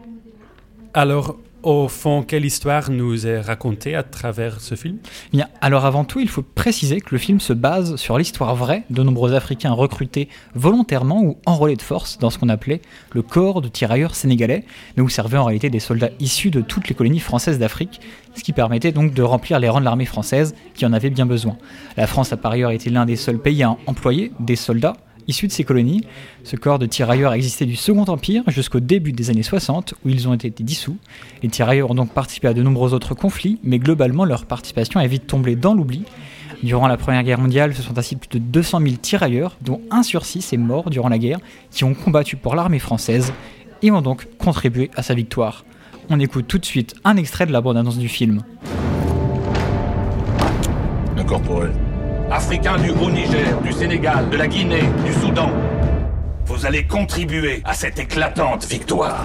alors, 0.94 1.37
au 1.62 1.88
fond, 1.88 2.22
quelle 2.22 2.44
histoire 2.44 2.90
nous 2.90 3.27
est 3.27 3.40
racontée 3.40 3.94
à 3.96 4.03
travers 4.03 4.61
ce 4.61 4.74
film? 4.77 4.98
Bien, 5.33 5.48
alors 5.61 5.85
avant 5.87 6.05
tout, 6.05 6.20
il 6.20 6.29
faut 6.29 6.42
préciser 6.42 7.01
que 7.01 7.09
le 7.11 7.18
film 7.18 7.40
se 7.40 7.53
base 7.53 7.96
sur 7.96 8.16
l'histoire 8.16 8.55
vraie 8.55 8.85
de 8.90 9.03
nombreux 9.03 9.35
Africains 9.35 9.72
recrutés 9.72 10.29
volontairement 10.55 11.20
ou 11.22 11.37
enrôlés 11.46 11.74
de 11.74 11.83
force 11.83 12.18
dans 12.18 12.31
ce 12.31 12.38
qu'on 12.38 12.48
appelait 12.48 12.81
le 13.12 13.22
corps 13.22 13.61
de 13.61 13.68
tirailleurs 13.68 14.14
sénégalais, 14.14 14.64
mais 14.96 15.03
où 15.03 15.09
servaient 15.09 15.38
en 15.38 15.44
réalité 15.44 15.68
des 15.68 15.81
soldats 15.81 16.11
issus 16.20 16.51
de 16.51 16.61
toutes 16.61 16.88
les 16.88 16.94
colonies 16.94 17.18
françaises 17.18 17.59
d'Afrique, 17.59 18.01
ce 18.35 18.44
qui 18.44 18.53
permettait 18.53 18.92
donc 18.92 19.12
de 19.12 19.22
remplir 19.22 19.59
les 19.59 19.68
rangs 19.68 19.81
de 19.81 19.85
l'armée 19.85 20.07
française 20.07 20.55
qui 20.74 20.87
en 20.87 20.92
avait 20.92 21.11
bien 21.11 21.27
besoin. 21.27 21.59
La 21.96 22.07
France 22.07 22.33
a 22.33 22.37
par 22.37 22.53
ailleurs 22.53 22.70
été 22.70 22.88
l'un 22.88 23.05
des 23.05 23.16
seuls 23.16 23.38
pays 23.38 23.64
à 23.64 23.77
employer 23.87 24.33
des 24.38 24.57
soldats 24.57 24.96
issus 25.28 25.46
de 25.46 25.52
ces 25.52 25.62
colonies. 25.62 26.02
Ce 26.42 26.56
corps 26.56 26.78
de 26.78 26.86
tirailleurs 26.86 27.32
existait 27.34 27.66
du 27.66 27.76
Second 27.76 28.04
Empire 28.04 28.42
jusqu'au 28.48 28.80
début 28.80 29.12
des 29.12 29.30
années 29.30 29.42
60 29.42 29.94
où 30.04 30.08
ils 30.08 30.26
ont 30.26 30.34
été 30.34 30.50
dissous. 30.64 30.96
Les 31.42 31.48
tirailleurs 31.48 31.90
ont 31.90 31.94
donc 31.94 32.12
participé 32.12 32.48
à 32.48 32.54
de 32.54 32.62
nombreux 32.62 32.94
autres 32.94 33.14
conflits, 33.14 33.59
mais 33.62 33.78
globalement 33.78 34.24
leur 34.24 34.46
participation 34.46 34.98
est 35.00 35.07
vite 35.07 35.26
tombée 35.26 35.55
dans 35.55 35.74
l'oubli. 35.74 36.03
Durant 36.62 36.88
la 36.88 36.96
Première 36.96 37.22
Guerre 37.22 37.38
mondiale, 37.38 37.72
ce 37.74 37.82
sont 37.82 37.96
ainsi 37.98 38.16
plus 38.16 38.28
de 38.28 38.38
200 38.38 38.80
000 38.80 38.94
tirailleurs, 38.96 39.57
dont 39.61 39.80
1 39.92 40.03
sur 40.03 40.24
6 40.24 40.53
est 40.53 40.57
mort 40.57 40.90
durant 40.90 41.09
la 41.09 41.18
guerre, 41.18 41.38
qui 41.70 41.84
ont 41.84 41.94
combattu 41.94 42.36
pour 42.36 42.57
l'armée 42.57 42.80
française 42.80 43.32
et 43.82 43.92
ont 43.92 44.03
donc 44.03 44.26
contribué 44.38 44.90
à 44.96 45.05
sa 45.05 45.14
victoire. 45.14 45.64
On 46.11 46.18
écoute 46.18 46.46
tout 46.48 46.59
de 46.59 46.64
suite 46.64 46.94
un 47.05 47.16
extrait 47.16 47.46
de 47.46 47.53
la 47.53 47.61
bande-annonce 47.61 47.98
du 47.98 48.09
film. 48.09 48.42
Incorporé. 51.16 51.68
Africains 52.31 52.76
du 52.76 52.91
Haut-Niger, 52.91 53.59
du 53.62 53.72
Sénégal, 53.72 54.29
de 54.29 54.37
la 54.37 54.47
Guinée, 54.47 54.83
du 55.05 55.12
Soudan. 55.14 55.51
Vous 56.45 56.66
allez 56.66 56.87
contribuer 56.87 57.62
à 57.64 57.72
cette 57.72 57.99
éclatante 57.99 58.66
victoire. 58.66 59.24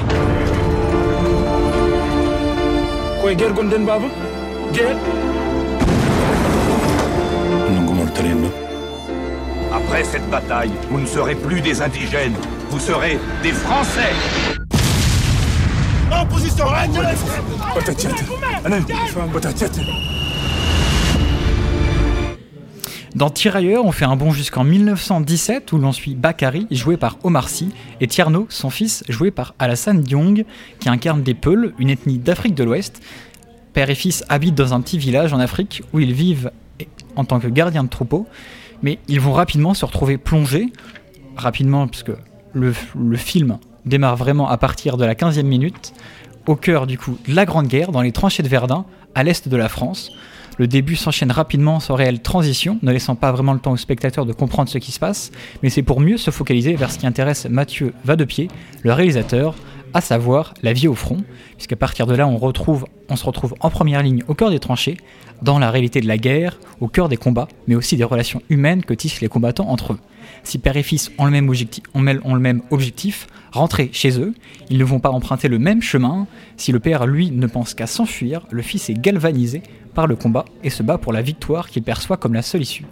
Après 9.73 10.03
cette 10.03 10.29
bataille, 10.29 10.71
vous 10.89 10.99
ne 11.01 11.05
serez 11.05 11.35
plus 11.35 11.59
des 11.59 11.81
indigènes, 11.81 12.35
vous 12.69 12.79
serez 12.79 13.19
des 13.41 13.51
Français. 13.51 14.13
en 16.09 16.25
position 16.25 16.65
Dans 23.15 23.29
Tirailleurs, 23.29 23.85
on 23.85 23.91
fait 23.91 24.05
un 24.05 24.15
bond 24.15 24.31
jusqu'en 24.31 24.63
1917 24.63 25.71
où 25.71 25.77
l'on 25.77 25.91
suit 25.91 26.15
Bakary, 26.15 26.65
joué 26.71 26.97
par 26.97 27.19
Omar 27.23 27.47
Sy, 27.47 27.69
et 28.01 28.07
Tierno, 28.07 28.47
son 28.49 28.71
fils, 28.71 29.03
joué 29.07 29.29
par 29.29 29.53
Alassane 29.59 30.01
Diong, 30.01 30.45
qui 30.79 30.89
incarne 30.89 31.21
des 31.21 31.35
Peuls, 31.35 31.73
une 31.77 31.91
ethnie 31.91 32.17
d'Afrique 32.17 32.55
de 32.55 32.63
l'Ouest. 32.63 33.03
Père 33.73 33.91
et 33.91 33.95
fils 33.95 34.23
habitent 34.29 34.55
dans 34.55 34.73
un 34.73 34.81
petit 34.81 34.97
village 34.97 35.31
en 35.31 35.39
Afrique 35.39 35.83
où 35.93 35.99
ils 35.99 36.13
vivent 36.13 36.49
en 37.15 37.23
tant 37.23 37.39
que 37.39 37.47
gardiens 37.47 37.83
de 37.83 37.89
troupeaux, 37.89 38.25
mais 38.81 38.97
ils 39.07 39.21
vont 39.21 39.33
rapidement 39.33 39.75
se 39.75 39.85
retrouver 39.85 40.17
plongés, 40.17 40.73
rapidement 41.35 41.87
puisque 41.87 42.11
le, 42.53 42.73
le 42.99 43.17
film 43.17 43.59
démarre 43.85 44.15
vraiment 44.15 44.49
à 44.49 44.57
partir 44.57 44.97
de 44.97 45.05
la 45.05 45.13
15e 45.13 45.43
minute, 45.43 45.93
au 46.47 46.55
cœur 46.55 46.87
du 46.87 46.97
coup 46.97 47.19
de 47.27 47.35
la 47.35 47.45
Grande 47.45 47.67
Guerre, 47.67 47.91
dans 47.91 48.01
les 48.01 48.11
tranchées 48.11 48.41
de 48.41 48.47
Verdun, 48.47 48.85
à 49.13 49.23
l'est 49.23 49.47
de 49.47 49.57
la 49.57 49.69
France. 49.69 50.11
Le 50.57 50.67
début 50.67 50.95
s'enchaîne 50.95 51.31
rapidement 51.31 51.79
sans 51.79 51.95
réelle 51.95 52.21
transition, 52.21 52.77
ne 52.83 52.91
laissant 52.91 53.15
pas 53.15 53.31
vraiment 53.31 53.53
le 53.53 53.59
temps 53.59 53.71
au 53.71 53.77
spectateur 53.77 54.25
de 54.25 54.33
comprendre 54.33 54.69
ce 54.69 54.77
qui 54.77 54.91
se 54.91 54.99
passe, 54.99 55.31
mais 55.63 55.69
c'est 55.69 55.81
pour 55.81 55.99
mieux 55.99 56.17
se 56.17 56.29
focaliser 56.29 56.75
vers 56.75 56.91
ce 56.91 56.99
qui 56.99 57.07
intéresse 57.07 57.47
Mathieu 57.49 57.93
Vadepied, 58.05 58.49
le 58.83 58.93
réalisateur, 58.93 59.55
à 59.95 60.01
savoir 60.01 60.53
la 60.61 60.73
vie 60.73 60.87
au 60.87 60.93
front, 60.95 61.17
puisqu'à 61.55 61.75
partir 61.75 62.05
de 62.05 62.15
là 62.15 62.27
on, 62.27 62.37
se 62.37 63.25
retrouve 63.25 63.55
en 63.59 63.69
première 63.69 64.03
ligne 64.03 64.23
au 64.27 64.35
cœur 64.35 64.51
des 64.51 64.59
tranchées, 64.59 64.97
dans 65.41 65.59
la 65.59 65.71
réalité 65.71 66.01
de 66.01 66.07
la 66.07 66.17
guerre, 66.17 66.59
au 66.79 66.87
cœur 66.87 67.09
des 67.09 67.17
combats, 67.17 67.47
mais 67.67 67.75
aussi 67.75 67.97
des 67.97 68.03
relations 68.03 68.41
humaines 68.49 68.83
que 68.83 68.93
tissent 68.93 69.21
les 69.21 69.27
combattants 69.27 69.69
entre 69.69 69.93
eux. 69.93 69.99
Si 70.43 70.57
père 70.57 70.77
et 70.77 70.83
fils 70.83 71.11
ont 71.17 71.25
le 71.25 71.31
même 71.31 71.49
objectif, 71.49 71.83
ont 71.93 72.01
le 72.01 72.39
même 72.39 72.61
objectif, 72.69 73.27
rentrer 73.51 73.89
chez 73.91 74.19
eux, 74.19 74.33
ils 74.69 74.77
ne 74.77 74.83
vont 74.83 74.99
pas 74.99 75.09
emprunter 75.09 75.47
le 75.47 75.59
même 75.59 75.81
chemin. 75.81 76.27
Si 76.57 76.71
le 76.71 76.79
père, 76.79 77.05
lui, 77.05 77.29
ne 77.29 77.45
pense 77.45 77.73
qu'à 77.73 77.87
s'enfuir, 77.87 78.47
le 78.51 78.61
fils 78.61 78.89
est 78.89 78.99
galvanisé 78.99 79.63
par 79.93 80.07
le 80.07 80.15
combat 80.15 80.45
et 80.63 80.69
se 80.69 80.83
bat 80.83 80.97
pour 80.97 81.13
la 81.13 81.21
victoire 81.21 81.69
qu'il 81.69 81.83
perçoit 81.83 82.17
comme 82.17 82.33
la 82.33 82.41
seule 82.41 82.61
issue. 82.61 82.85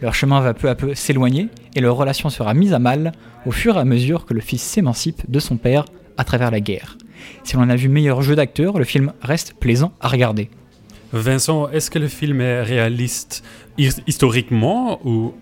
Leur 0.00 0.14
chemin 0.14 0.40
va 0.40 0.52
peu 0.54 0.68
à 0.68 0.74
peu 0.74 0.94
s'éloigner 0.94 1.48
et 1.74 1.80
leur 1.80 1.96
relation 1.96 2.28
sera 2.28 2.52
mise 2.54 2.74
à 2.74 2.78
mal 2.78 3.12
au 3.46 3.50
fur 3.50 3.76
et 3.76 3.80
à 3.80 3.84
mesure 3.84 4.26
que 4.26 4.34
le 4.34 4.40
fils 4.40 4.62
s'émancipe 4.62 5.22
de 5.30 5.38
son 5.40 5.56
père 5.56 5.84
à 6.18 6.24
travers 6.24 6.50
la 6.50 6.60
guerre. 6.60 6.96
Si 7.44 7.56
l'on 7.56 7.68
a 7.68 7.76
vu 7.76 7.88
meilleur 7.88 8.20
jeu 8.22 8.36
d'acteur, 8.36 8.78
le 8.78 8.84
film 8.84 9.12
reste 9.22 9.54
plaisant 9.54 9.92
à 10.00 10.08
regarder. 10.08 10.50
Vincent, 11.12 11.68
est-ce 11.70 11.90
que 11.90 11.98
le 11.98 12.08
film 12.08 12.40
est 12.40 12.62
réaliste 12.62 13.42
his- 13.78 14.02
historiquement 14.06 15.00
ou 15.06 15.32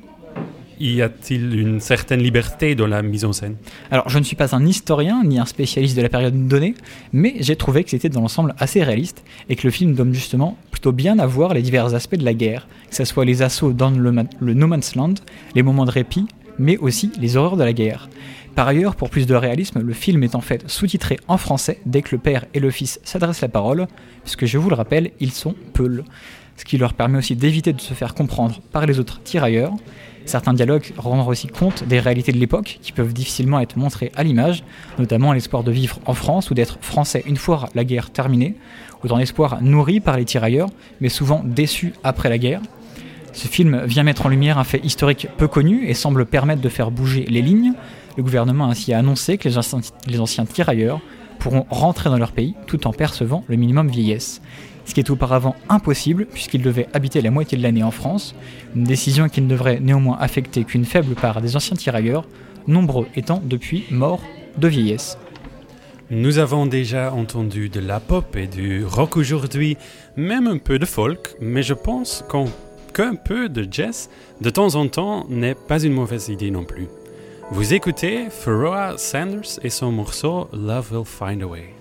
y 0.80 1.02
a-t-il 1.02 1.58
une 1.58 1.80
certaine 1.80 2.20
liberté 2.20 2.74
dans 2.74 2.86
la 2.86 3.02
mise 3.02 3.24
en 3.24 3.32
scène? 3.32 3.56
Alors, 3.90 4.08
je 4.08 4.18
ne 4.18 4.24
suis 4.24 4.36
pas 4.36 4.54
un 4.54 4.64
historien 4.66 5.22
ni 5.24 5.38
un 5.38 5.46
spécialiste 5.46 5.96
de 5.96 6.02
la 6.02 6.08
période 6.08 6.48
donnée, 6.48 6.74
mais 7.12 7.36
j'ai 7.40 7.56
trouvé 7.56 7.84
que 7.84 7.90
c'était 7.90 8.08
dans 8.08 8.20
l'ensemble 8.20 8.54
assez 8.58 8.82
réaliste 8.82 9.24
et 9.48 9.56
que 9.56 9.66
le 9.66 9.70
film 9.70 9.94
donne 9.94 10.14
justement 10.14 10.56
plutôt 10.70 10.92
bien 10.92 11.18
à 11.18 11.26
voir 11.26 11.54
les 11.54 11.62
divers 11.62 11.94
aspects 11.94 12.16
de 12.16 12.24
la 12.24 12.34
guerre, 12.34 12.68
que 12.90 12.96
ce 12.96 13.04
soit 13.04 13.24
les 13.24 13.42
assauts 13.42 13.72
dans 13.72 13.90
le, 13.90 14.10
No 14.54 14.66
Man's 14.66 14.94
Land, 14.94 15.14
les 15.54 15.62
moments 15.62 15.84
de 15.84 15.90
répit, 15.90 16.26
mais 16.58 16.76
aussi 16.76 17.10
les 17.20 17.36
horreurs 17.36 17.56
de 17.56 17.64
la 17.64 17.72
guerre. 17.72 18.08
Par 18.54 18.68
ailleurs, 18.68 18.94
pour 18.94 19.10
plus 19.10 19.26
de 19.26 19.34
réalisme, 19.34 19.80
le 19.80 19.92
film 19.92 20.22
est 20.22 20.36
en 20.36 20.40
fait 20.40 20.68
sous-titré 20.70 21.18
en 21.26 21.38
français 21.38 21.80
dès 21.86 22.02
que 22.02 22.14
le 22.14 22.18
père 22.18 22.44
et 22.54 22.60
le 22.60 22.70
fils 22.70 23.00
s'adressent 23.02 23.40
la 23.40 23.48
parole, 23.48 23.88
puisque 24.22 24.46
je 24.46 24.58
vous 24.58 24.70
le 24.70 24.76
rappelle, 24.76 25.10
ils 25.18 25.32
sont 25.32 25.56
peuls, 25.72 26.04
ce 26.56 26.64
qui 26.64 26.78
leur 26.78 26.94
permet 26.94 27.18
aussi 27.18 27.34
d'éviter 27.34 27.72
de 27.72 27.80
se 27.80 27.94
faire 27.94 28.14
comprendre 28.14 28.60
par 28.72 28.86
les 28.86 29.00
autres 29.00 29.20
tirailleurs. 29.22 29.72
Certains 30.26 30.54
dialogues 30.54 30.92
rendent 30.96 31.28
aussi 31.28 31.48
compte 31.48 31.84
des 31.84 32.00
réalités 32.00 32.32
de 32.32 32.38
l'époque 32.38 32.78
qui 32.80 32.92
peuvent 32.92 33.12
difficilement 33.12 33.60
être 33.60 33.76
montrées 33.76 34.10
à 34.16 34.22
l'image, 34.22 34.64
notamment 34.98 35.32
l'espoir 35.32 35.64
de 35.64 35.70
vivre 35.70 35.98
en 36.06 36.14
France 36.14 36.50
ou 36.50 36.54
d'être 36.54 36.78
français 36.80 37.22
une 37.26 37.36
fois 37.36 37.68
la 37.74 37.84
guerre 37.84 38.10
terminée, 38.10 38.54
ou 39.02 39.08
dans 39.08 39.16
l'espoir 39.16 39.62
nourri 39.62 40.00
par 40.00 40.16
les 40.16 40.24
tirailleurs, 40.24 40.70
mais 41.00 41.10
souvent 41.10 41.42
déçus 41.44 41.92
après 42.02 42.30
la 42.30 42.38
guerre. 42.38 42.62
Ce 43.32 43.48
film 43.48 43.84
vient 43.84 44.04
mettre 44.04 44.26
en 44.26 44.28
lumière 44.28 44.58
un 44.58 44.64
fait 44.64 44.84
historique 44.84 45.28
peu 45.36 45.48
connu 45.48 45.86
et 45.86 45.94
semble 45.94 46.24
permettre 46.24 46.62
de 46.62 46.68
faire 46.68 46.90
bouger 46.90 47.26
les 47.28 47.42
lignes. 47.42 47.72
Le 48.16 48.22
gouvernement 48.22 48.66
a 48.66 48.68
ainsi 48.68 48.94
annoncé 48.94 49.38
que 49.38 49.48
les 49.48 50.20
anciens 50.20 50.46
tirailleurs 50.46 51.00
pourront 51.38 51.66
rentrer 51.68 52.10
dans 52.10 52.16
leur 52.16 52.32
pays 52.32 52.54
tout 52.66 52.86
en 52.86 52.92
percevant 52.92 53.44
le 53.48 53.56
minimum 53.56 53.88
vieillesse. 53.88 54.40
Ce 54.84 54.94
qui 54.94 55.00
est 55.00 55.10
auparavant 55.10 55.56
impossible 55.68 56.26
puisqu'ils 56.26 56.62
devaient 56.62 56.88
habiter 56.92 57.20
la 57.20 57.30
moitié 57.30 57.56
de 57.58 57.62
l'année 57.62 57.82
en 57.82 57.90
France, 57.90 58.34
une 58.76 58.84
décision 58.84 59.28
qui 59.28 59.40
ne 59.40 59.48
devrait 59.48 59.80
néanmoins 59.80 60.18
affecter 60.20 60.64
qu'une 60.64 60.84
faible 60.84 61.14
part 61.14 61.40
des 61.40 61.56
anciens 61.56 61.76
tirailleurs, 61.76 62.26
nombreux 62.66 63.06
étant 63.16 63.42
depuis 63.44 63.84
morts 63.90 64.22
de 64.58 64.68
vieillesse. 64.68 65.18
Nous 66.10 66.38
avons 66.38 66.66
déjà 66.66 67.12
entendu 67.12 67.70
de 67.70 67.80
la 67.80 67.98
pop 67.98 68.36
et 68.36 68.46
du 68.46 68.84
rock 68.84 69.16
aujourd'hui, 69.16 69.78
même 70.16 70.46
un 70.46 70.58
peu 70.58 70.78
de 70.78 70.84
folk, 70.84 71.34
mais 71.40 71.62
je 71.62 71.72
pense 71.72 72.24
qu'un 72.92 73.14
peu 73.14 73.48
de 73.48 73.66
jazz, 73.70 74.10
de 74.40 74.50
temps 74.50 74.74
en 74.74 74.86
temps, 74.86 75.26
n'est 75.30 75.54
pas 75.54 75.82
une 75.82 75.94
mauvaise 75.94 76.28
idée 76.28 76.50
non 76.50 76.64
plus. 76.64 76.88
Vous 77.50 77.74
écoutez 77.74 78.28
Pharoah 78.30 78.98
Sanders 78.98 79.58
et 79.62 79.70
son 79.70 79.92
morceau 79.92 80.48
Love 80.52 80.92
Will 80.92 81.04
Find 81.04 81.42
a 81.42 81.46
Way. 81.46 81.73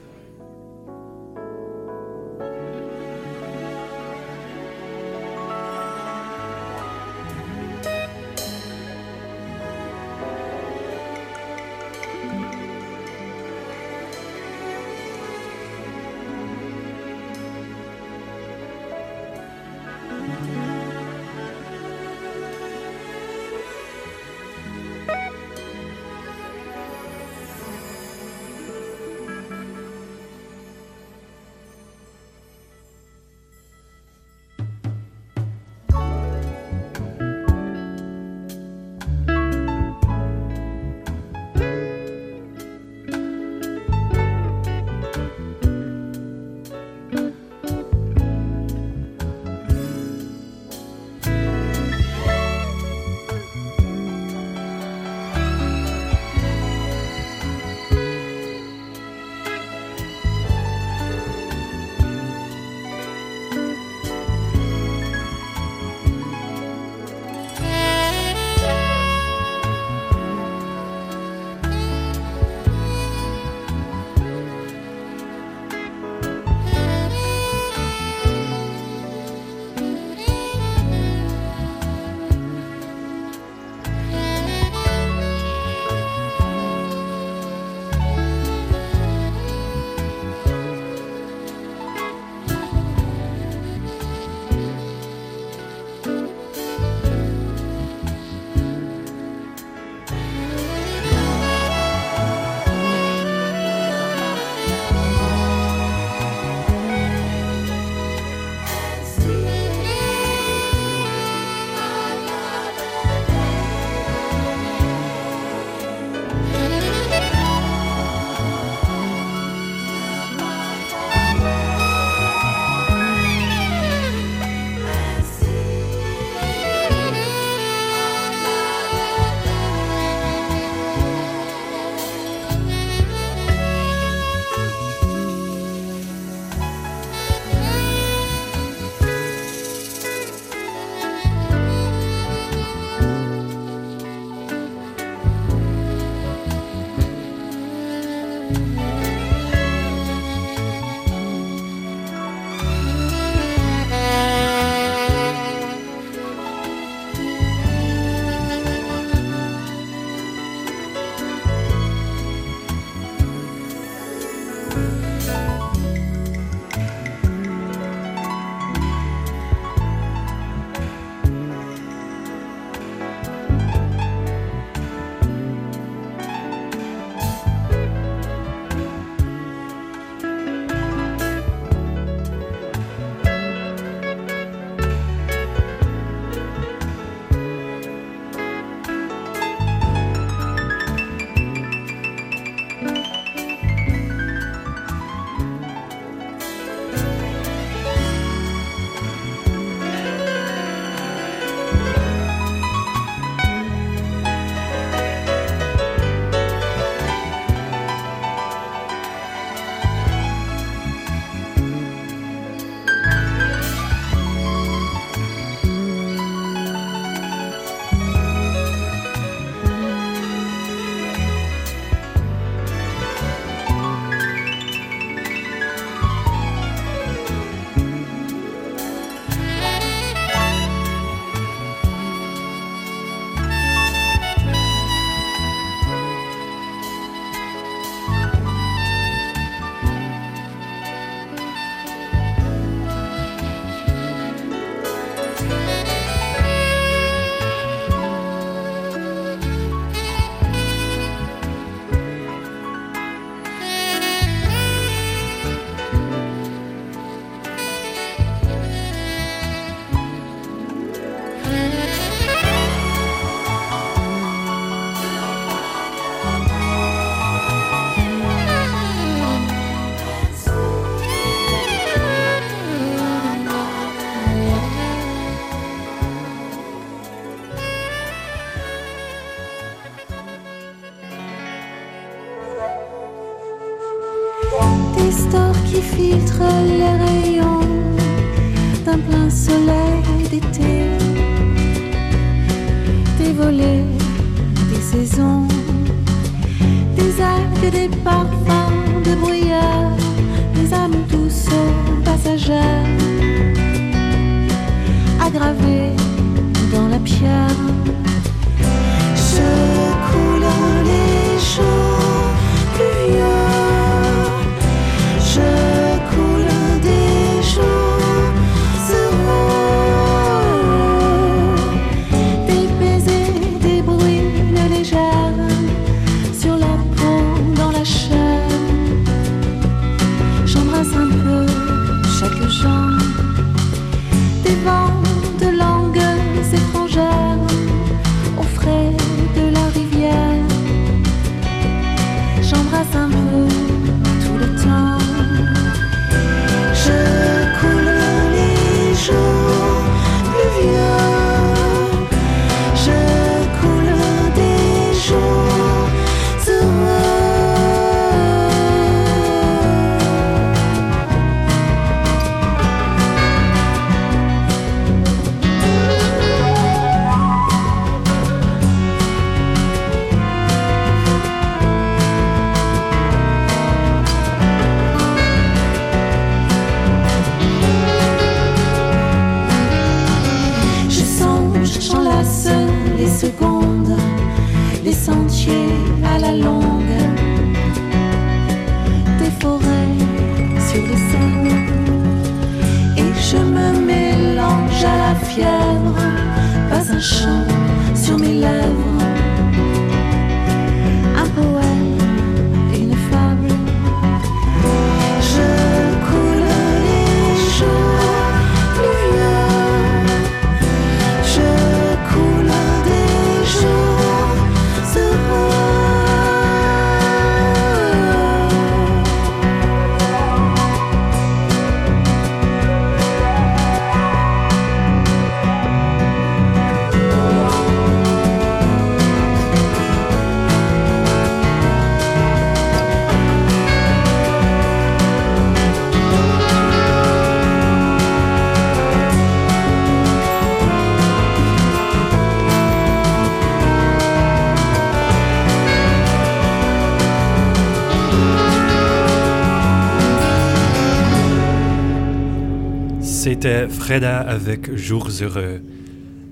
C'était 453.44 453.68
Freda 453.68 454.22
avec 454.22 454.74
Jours 454.74 455.22
heureux. 455.22 455.62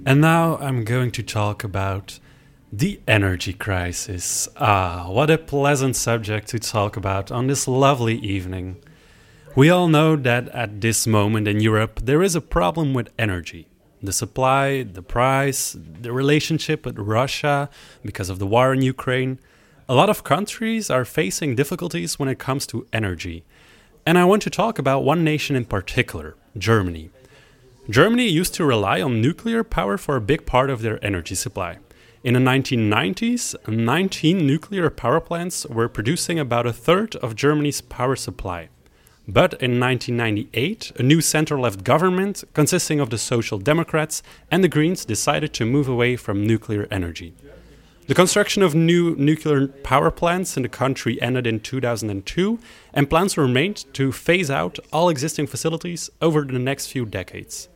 And 0.05 0.21
now 0.21 0.57
I'm 0.61 0.85
going 0.85 1.11
to 1.11 1.21
talk 1.21 1.65
about 1.65 2.21
the 2.71 3.01
energy 3.05 3.51
crisis. 3.51 4.47
Ah, 4.55 5.07
what 5.09 5.29
a 5.29 5.37
pleasant 5.37 5.97
subject 5.97 6.47
to 6.51 6.57
talk 6.57 6.95
about 6.95 7.29
on 7.29 7.47
this 7.47 7.67
lovely 7.67 8.15
evening. 8.19 8.77
We 9.57 9.69
all 9.69 9.89
know 9.89 10.15
that 10.15 10.47
at 10.55 10.79
this 10.79 11.05
moment 11.05 11.49
in 11.49 11.59
Europe 11.59 11.99
there 12.01 12.23
is 12.23 12.33
a 12.33 12.39
problem 12.39 12.93
with 12.93 13.09
energy. 13.19 13.67
The 14.01 14.13
supply, 14.13 14.83
the 14.83 15.03
price, 15.03 15.75
the 15.77 16.13
relationship 16.13 16.85
with 16.85 16.97
Russia 16.97 17.69
because 18.05 18.29
of 18.29 18.39
the 18.39 18.47
war 18.47 18.71
in 18.71 18.81
Ukraine. 18.81 19.37
A 19.89 19.95
lot 19.95 20.09
of 20.09 20.23
countries 20.23 20.89
are 20.89 21.03
facing 21.03 21.55
difficulties 21.55 22.17
when 22.17 22.29
it 22.29 22.39
comes 22.39 22.65
to 22.67 22.87
energy. 22.93 23.43
And 24.05 24.17
I 24.17 24.23
want 24.23 24.43
to 24.43 24.49
talk 24.49 24.79
about 24.79 25.03
one 25.03 25.25
nation 25.25 25.57
in 25.57 25.65
particular, 25.65 26.37
Germany. 26.57 27.09
Germany 27.89 28.27
used 28.27 28.53
to 28.55 28.65
rely 28.65 29.01
on 29.01 29.21
nuclear 29.21 29.63
power 29.63 29.97
for 29.97 30.15
a 30.15 30.21
big 30.21 30.45
part 30.45 30.69
of 30.69 30.81
their 30.81 31.03
energy 31.03 31.35
supply. 31.35 31.77
In 32.23 32.35
the 32.35 32.39
1990s, 32.39 33.55
19 33.67 34.45
nuclear 34.45 34.89
power 34.89 35.19
plants 35.19 35.65
were 35.65 35.89
producing 35.89 36.37
about 36.37 36.67
a 36.67 36.73
third 36.73 37.15
of 37.15 37.35
Germany's 37.35 37.81
power 37.81 38.15
supply. 38.15 38.69
But 39.27 39.53
in 39.53 39.79
1998, 39.79 40.91
a 40.97 41.03
new 41.03 41.21
center 41.21 41.59
left 41.59 41.83
government 41.83 42.43
consisting 42.53 42.99
of 42.99 43.09
the 43.09 43.17
Social 43.17 43.57
Democrats 43.57 44.21
and 44.51 44.63
the 44.63 44.67
Greens 44.67 45.05
decided 45.05 45.53
to 45.53 45.65
move 45.65 45.87
away 45.87 46.15
from 46.15 46.45
nuclear 46.45 46.87
energy. 46.91 47.33
The 48.07 48.15
construction 48.15 48.63
of 48.63 48.73
new 48.73 49.15
nuclear 49.15 49.67
power 49.67 50.09
plants 50.09 50.57
in 50.57 50.63
the 50.63 50.69
country 50.69 51.21
ended 51.21 51.45
in 51.45 51.59
2002, 51.59 52.59
and 52.93 53.09
plans 53.09 53.37
were 53.37 53.47
made 53.47 53.83
to 53.93 54.11
phase 54.11 54.49
out 54.49 54.79
all 54.91 55.07
existing 55.07 55.47
facilities 55.47 56.09
over 56.19 56.41
the 56.41 56.59
next 56.59 56.87
few 56.87 57.05
decades. 57.05 57.69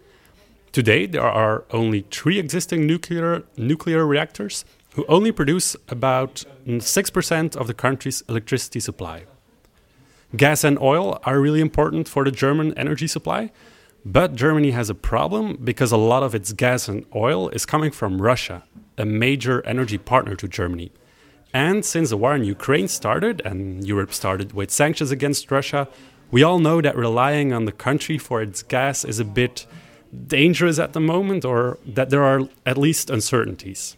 Today, 0.71 1.05
there 1.05 1.21
are 1.21 1.63
only 1.71 2.05
three 2.11 2.39
existing 2.39 2.87
nuclear, 2.87 3.43
nuclear 3.55 4.05
reactors 4.05 4.65
who 4.95 5.05
only 5.07 5.31
produce 5.31 5.75
about 5.89 6.43
6% 6.67 7.55
of 7.55 7.67
the 7.67 7.73
country's 7.73 8.23
electricity 8.27 8.79
supply. 8.79 9.23
Gas 10.35 10.63
and 10.63 10.79
oil 10.79 11.19
are 11.23 11.39
really 11.39 11.61
important 11.61 12.09
for 12.09 12.25
the 12.25 12.31
German 12.31 12.73
energy 12.77 13.07
supply, 13.07 13.51
but 14.03 14.35
Germany 14.35 14.71
has 14.71 14.89
a 14.89 14.95
problem 14.95 15.57
because 15.63 15.91
a 15.91 15.97
lot 15.97 16.23
of 16.23 16.33
its 16.33 16.51
gas 16.51 16.87
and 16.87 17.05
oil 17.15 17.47
is 17.49 17.65
coming 17.65 17.91
from 17.91 18.21
Russia, 18.21 18.63
a 18.97 19.05
major 19.05 19.65
energy 19.65 19.97
partner 19.97 20.35
to 20.35 20.47
Germany. 20.47 20.91
And 21.53 21.85
since 21.85 22.09
the 22.09 22.17
war 22.17 22.35
in 22.35 22.43
Ukraine 22.43 22.87
started 22.87 23.41
and 23.45 23.85
Europe 23.87 24.13
started 24.13 24.53
with 24.53 24.71
sanctions 24.71 25.11
against 25.11 25.51
Russia, 25.51 25.87
we 26.31 26.43
all 26.43 26.59
know 26.59 26.81
that 26.81 26.97
relying 26.97 27.53
on 27.53 27.65
the 27.65 27.71
country 27.71 28.17
for 28.17 28.41
its 28.41 28.63
gas 28.63 29.05
is 29.05 29.19
a 29.19 29.25
bit 29.25 29.65
dangerous 30.27 30.79
at 30.79 30.93
the 30.93 30.99
moment, 30.99 31.45
or 31.45 31.77
that 31.85 32.09
there 32.09 32.23
are 32.23 32.47
at 32.65 32.77
least 32.77 33.09
uncertainties. 33.09 33.95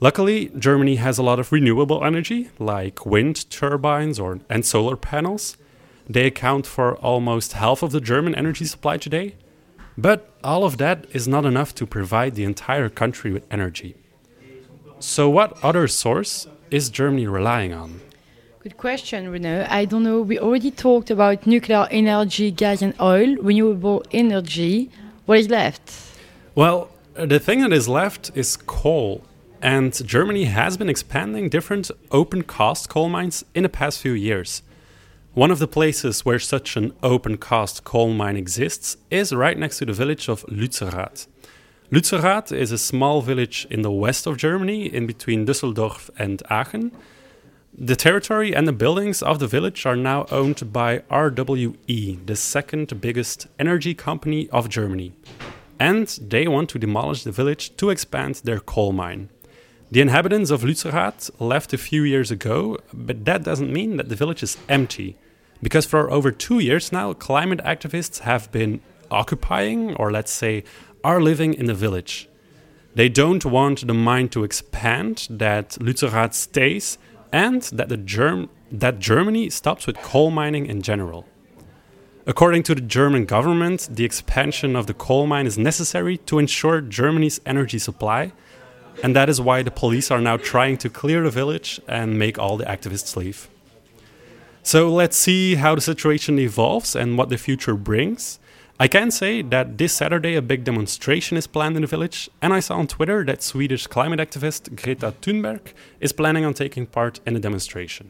Luckily, 0.00 0.50
Germany 0.56 0.96
has 0.96 1.18
a 1.18 1.22
lot 1.22 1.40
of 1.40 1.50
renewable 1.50 2.04
energy, 2.04 2.50
like 2.58 3.04
wind 3.04 3.50
turbines 3.50 4.20
or, 4.20 4.40
and 4.48 4.64
solar 4.64 4.96
panels. 4.96 5.56
They 6.08 6.26
account 6.26 6.66
for 6.66 6.96
almost 6.96 7.54
half 7.54 7.82
of 7.82 7.90
the 7.90 8.00
German 8.00 8.34
energy 8.34 8.64
supply 8.64 8.96
today. 8.96 9.34
But 9.98 10.30
all 10.44 10.62
of 10.62 10.78
that 10.78 11.06
is 11.12 11.26
not 11.26 11.44
enough 11.44 11.74
to 11.74 11.84
provide 11.84 12.36
the 12.36 12.44
entire 12.44 12.88
country 12.88 13.32
with 13.32 13.44
energy. 13.50 13.96
So, 15.00 15.28
what 15.28 15.58
other 15.64 15.88
source 15.88 16.46
is 16.70 16.88
Germany 16.88 17.26
relying 17.26 17.72
on? 17.72 18.00
Good 18.60 18.76
question, 18.76 19.28
Renaud. 19.28 19.66
I 19.68 19.86
don't 19.86 20.04
know. 20.04 20.20
We 20.20 20.38
already 20.38 20.70
talked 20.70 21.10
about 21.10 21.48
nuclear 21.48 21.88
energy, 21.90 22.52
gas 22.52 22.80
and 22.80 22.94
oil, 23.00 23.34
renewable 23.40 24.04
energy. 24.12 24.88
What 25.26 25.40
is 25.40 25.48
left? 25.48 25.92
Well, 26.54 26.90
the 27.14 27.40
thing 27.40 27.60
that 27.62 27.72
is 27.72 27.88
left 27.88 28.30
is 28.36 28.56
coal. 28.56 29.24
And 29.60 29.92
Germany 30.06 30.44
has 30.44 30.76
been 30.76 30.88
expanding 30.88 31.48
different 31.48 31.90
open 32.12 32.44
cast 32.44 32.88
coal 32.88 33.08
mines 33.08 33.44
in 33.52 33.64
the 33.64 33.68
past 33.68 33.98
few 33.98 34.12
years. 34.12 34.62
One 35.38 35.52
of 35.52 35.60
the 35.60 35.68
places 35.68 36.24
where 36.24 36.40
such 36.40 36.76
an 36.76 36.92
open 37.00 37.36
cast 37.36 37.84
coal 37.84 38.12
mine 38.12 38.36
exists 38.36 38.96
is 39.08 39.32
right 39.32 39.56
next 39.56 39.78
to 39.78 39.84
the 39.84 39.92
village 39.92 40.28
of 40.28 40.44
Lützerath. 40.46 41.28
Lützerath 41.92 42.50
is 42.50 42.72
a 42.72 42.76
small 42.76 43.22
village 43.22 43.64
in 43.70 43.82
the 43.82 43.92
west 43.92 44.26
of 44.26 44.36
Germany, 44.36 44.92
in 44.92 45.06
between 45.06 45.46
Düsseldorf 45.46 46.10
and 46.18 46.42
Aachen. 46.50 46.90
The 47.72 47.94
territory 47.94 48.52
and 48.52 48.66
the 48.66 48.72
buildings 48.72 49.22
of 49.22 49.38
the 49.38 49.46
village 49.46 49.86
are 49.86 49.94
now 49.94 50.26
owned 50.32 50.72
by 50.72 51.04
RWE, 51.08 52.26
the 52.26 52.34
second 52.34 53.00
biggest 53.00 53.46
energy 53.60 53.94
company 53.94 54.48
of 54.50 54.68
Germany. 54.68 55.12
And 55.78 56.08
they 56.20 56.48
want 56.48 56.68
to 56.70 56.80
demolish 56.80 57.22
the 57.22 57.30
village 57.30 57.76
to 57.76 57.90
expand 57.90 58.40
their 58.42 58.58
coal 58.58 58.90
mine. 58.90 59.28
The 59.92 60.00
inhabitants 60.00 60.50
of 60.50 60.62
Lützerath 60.62 61.30
left 61.38 61.72
a 61.72 61.78
few 61.78 62.02
years 62.02 62.32
ago, 62.32 62.78
but 62.92 63.24
that 63.24 63.44
doesn't 63.44 63.72
mean 63.72 63.98
that 63.98 64.08
the 64.08 64.16
village 64.16 64.42
is 64.42 64.56
empty. 64.68 65.16
Because 65.62 65.86
for 65.86 66.10
over 66.10 66.30
two 66.30 66.60
years 66.60 66.92
now, 66.92 67.12
climate 67.12 67.60
activists 67.64 68.20
have 68.20 68.50
been 68.52 68.80
occupying, 69.10 69.94
or 69.94 70.12
let's 70.12 70.32
say, 70.32 70.64
are 71.02 71.20
living 71.20 71.54
in 71.54 71.66
the 71.66 71.74
village. 71.74 72.28
They 72.94 73.08
don't 73.08 73.44
want 73.44 73.86
the 73.86 73.94
mine 73.94 74.28
to 74.30 74.44
expand, 74.44 75.26
that 75.30 75.70
Lützerath 75.80 76.34
stays, 76.34 76.98
and 77.32 77.62
that, 77.62 77.88
the 77.88 77.96
Germ- 77.96 78.50
that 78.70 78.98
Germany 78.98 79.50
stops 79.50 79.86
with 79.86 79.96
coal 80.02 80.30
mining 80.30 80.66
in 80.66 80.82
general. 80.82 81.26
According 82.26 82.64
to 82.64 82.74
the 82.74 82.80
German 82.80 83.24
government, 83.24 83.88
the 83.90 84.04
expansion 84.04 84.76
of 84.76 84.86
the 84.86 84.94
coal 84.94 85.26
mine 85.26 85.46
is 85.46 85.56
necessary 85.56 86.18
to 86.18 86.38
ensure 86.38 86.80
Germany's 86.80 87.40
energy 87.46 87.78
supply, 87.78 88.32
and 89.02 89.14
that 89.16 89.28
is 89.28 89.40
why 89.40 89.62
the 89.62 89.70
police 89.70 90.10
are 90.10 90.20
now 90.20 90.36
trying 90.36 90.76
to 90.78 90.90
clear 90.90 91.22
the 91.22 91.30
village 91.30 91.80
and 91.88 92.18
make 92.18 92.38
all 92.38 92.56
the 92.56 92.64
activists 92.64 93.16
leave. 93.16 93.48
So 94.70 94.92
let's 94.92 95.16
see 95.16 95.54
how 95.54 95.74
the 95.74 95.80
situation 95.80 96.38
evolves 96.38 96.94
and 96.94 97.16
what 97.16 97.30
the 97.30 97.38
future 97.38 97.74
brings. 97.74 98.38
I 98.78 98.86
can 98.86 99.10
say 99.10 99.40
that 99.40 99.78
this 99.78 99.94
Saturday 99.94 100.34
a 100.34 100.42
big 100.42 100.62
demonstration 100.62 101.38
is 101.38 101.46
planned 101.46 101.76
in 101.76 101.80
the 101.80 101.88
village, 101.88 102.28
and 102.42 102.52
I 102.52 102.60
saw 102.60 102.76
on 102.76 102.86
Twitter 102.86 103.24
that 103.24 103.42
Swedish 103.42 103.86
climate 103.86 104.20
activist 104.20 104.76
Greta 104.76 105.14
Thunberg 105.22 105.72
is 106.00 106.12
planning 106.12 106.44
on 106.44 106.52
taking 106.52 106.84
part 106.84 107.18
in 107.26 107.32
the 107.32 107.40
demonstration. 107.40 108.08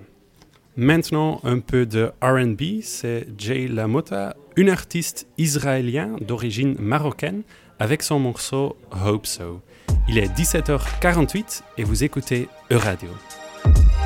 Maintenant, 0.74 1.40
un 1.44 1.61
peu 1.61 1.86
de 1.86 2.12
RB, 2.20 2.82
c'est 2.82 3.28
Jay 3.38 3.68
LaMotta, 3.68 4.34
une 4.56 4.70
artiste 4.70 5.28
israélien 5.38 6.16
d'origine 6.20 6.74
marocaine, 6.80 7.44
avec 7.78 8.02
son 8.02 8.18
morceau 8.18 8.76
Hope 8.90 9.28
So. 9.28 9.62
Il 10.09 10.18
est 10.18 10.36
17h48 10.36 11.62
et 11.78 11.84
vous 11.84 12.02
écoutez 12.02 12.48
Euradio. 12.72 13.11
There 13.64 13.97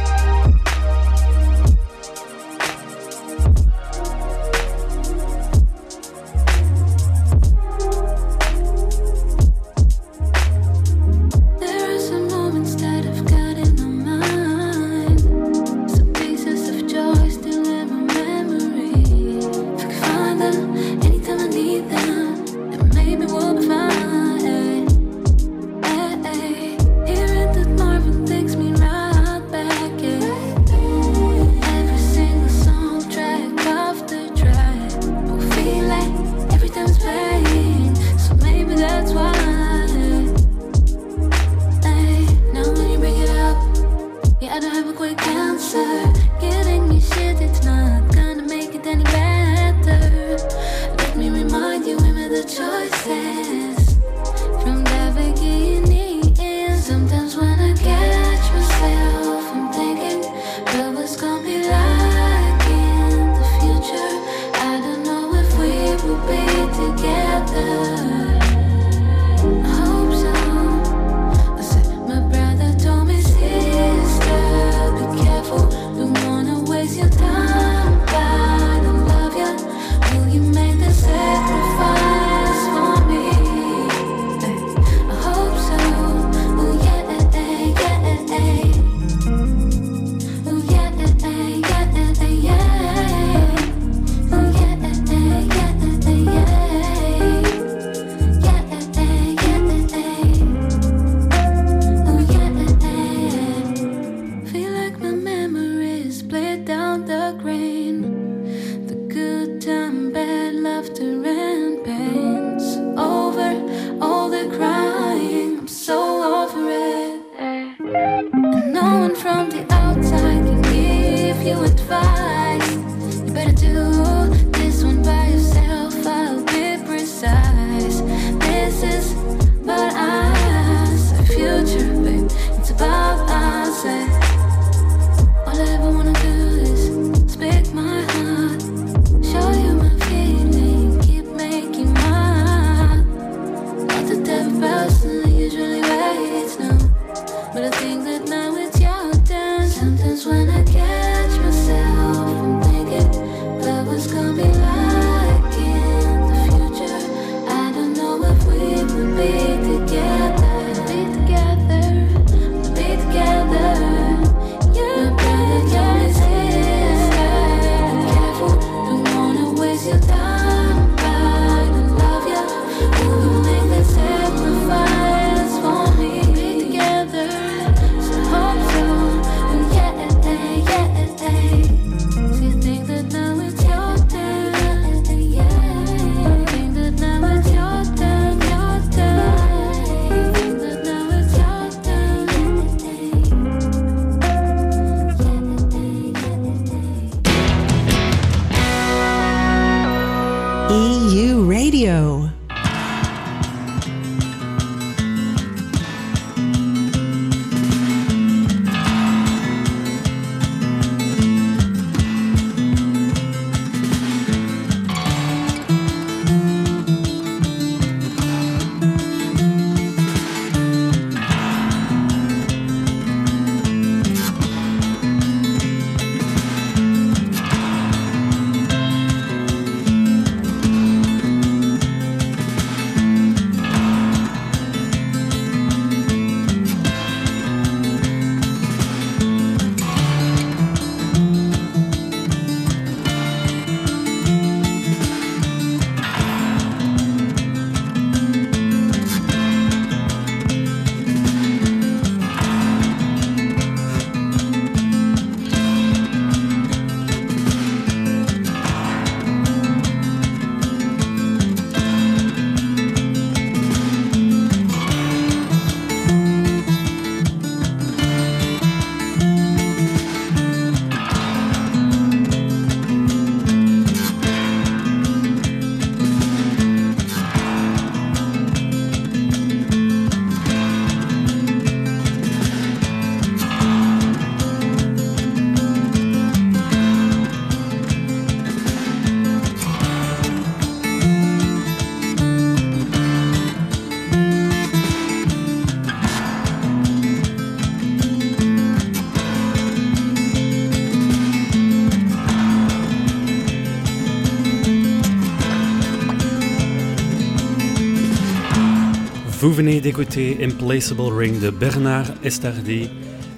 venez 309.63 309.81
d'écouter 309.81 310.39
Implaceable 310.43 311.17
Ring 311.17 311.39
de 311.39 311.49
Bernard 311.49 312.11
Estardi. 312.25 312.91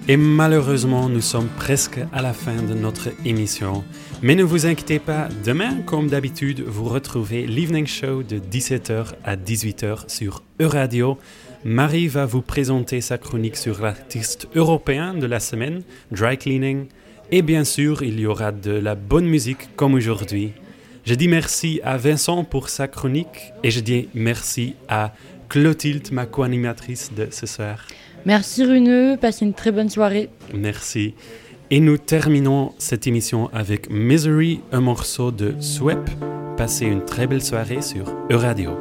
Et 0.09 0.17
malheureusement, 0.17 1.11
nous 1.11 1.21
sommes 1.21 1.49
presque 1.49 2.01
à 2.15 2.23
la 2.23 2.33
fin 2.33 2.63
de 2.63 2.73
notre 2.73 3.11
émission. 3.27 3.85
Mais 4.23 4.35
ne 4.35 4.43
vous 4.43 4.65
inquiétez 4.65 5.01
pas, 5.01 5.29
demain, 5.45 5.83
comme 5.85 6.09
d'habitude, 6.09 6.63
vous 6.67 6.85
retrouvez 6.85 7.47
l'Evening 7.47 7.87
Show 7.87 8.23
de 8.23 8.39
17h 8.39 9.09
à 9.23 9.37
18h 9.37 10.09
sur 10.09 10.43
Euradio. 10.61 11.19
Marie 11.63 12.09
va 12.09 12.25
vous 12.25 12.41
présenter 12.41 13.03
sa 13.03 13.19
chronique 13.19 13.57
sur 13.57 13.83
l'artiste 13.83 14.49
européen 14.55 15.13
de 15.13 15.27
la 15.27 15.41
semaine, 15.41 15.83
Dry 16.11 16.39
Cleaning. 16.39 16.87
Et 17.33 17.43
bien 17.43 17.65
sûr, 17.65 18.03
il 18.03 18.19
y 18.19 18.25
aura 18.25 18.51
de 18.51 18.71
la 18.71 18.95
bonne 18.95 19.27
musique 19.27 19.77
comme 19.77 19.93
aujourd'hui. 19.93 20.55
Je 21.05 21.15
dis 21.15 21.29
merci 21.29 21.83
à 21.85 21.99
Vincent 21.99 22.45
pour 22.45 22.71
sa 22.71 22.89
chronique 22.89 23.53
et 23.63 23.71
je 23.71 23.81
dis 23.81 24.09
merci 24.15 24.75
à 24.89 25.13
Clotilde, 25.55 26.11
ma 26.11 26.27
co-animatrice 26.27 27.13
de 27.17 27.29
ce 27.31 27.47
soir. 27.47 27.87
Merci 28.27 28.65
Runeux, 28.65 29.17
passez 29.17 29.45
une 29.45 29.55
très 29.55 29.71
bonne 29.71 29.89
soirée. 29.89 30.29
Merci. 30.53 31.15
Et 31.71 31.79
nous 31.79 31.97
terminons 31.97 32.73
cette 32.79 33.07
émission 33.07 33.49
avec 33.53 33.89
Misery, 33.89 34.63
un 34.73 34.81
morceau 34.81 35.31
de 35.31 35.55
Swep. 35.61 36.11
Passez 36.57 36.87
une 36.87 37.05
très 37.05 37.29
belle 37.29 37.41
soirée 37.41 37.83
sur 37.83 38.07
Euradio. 38.31 38.73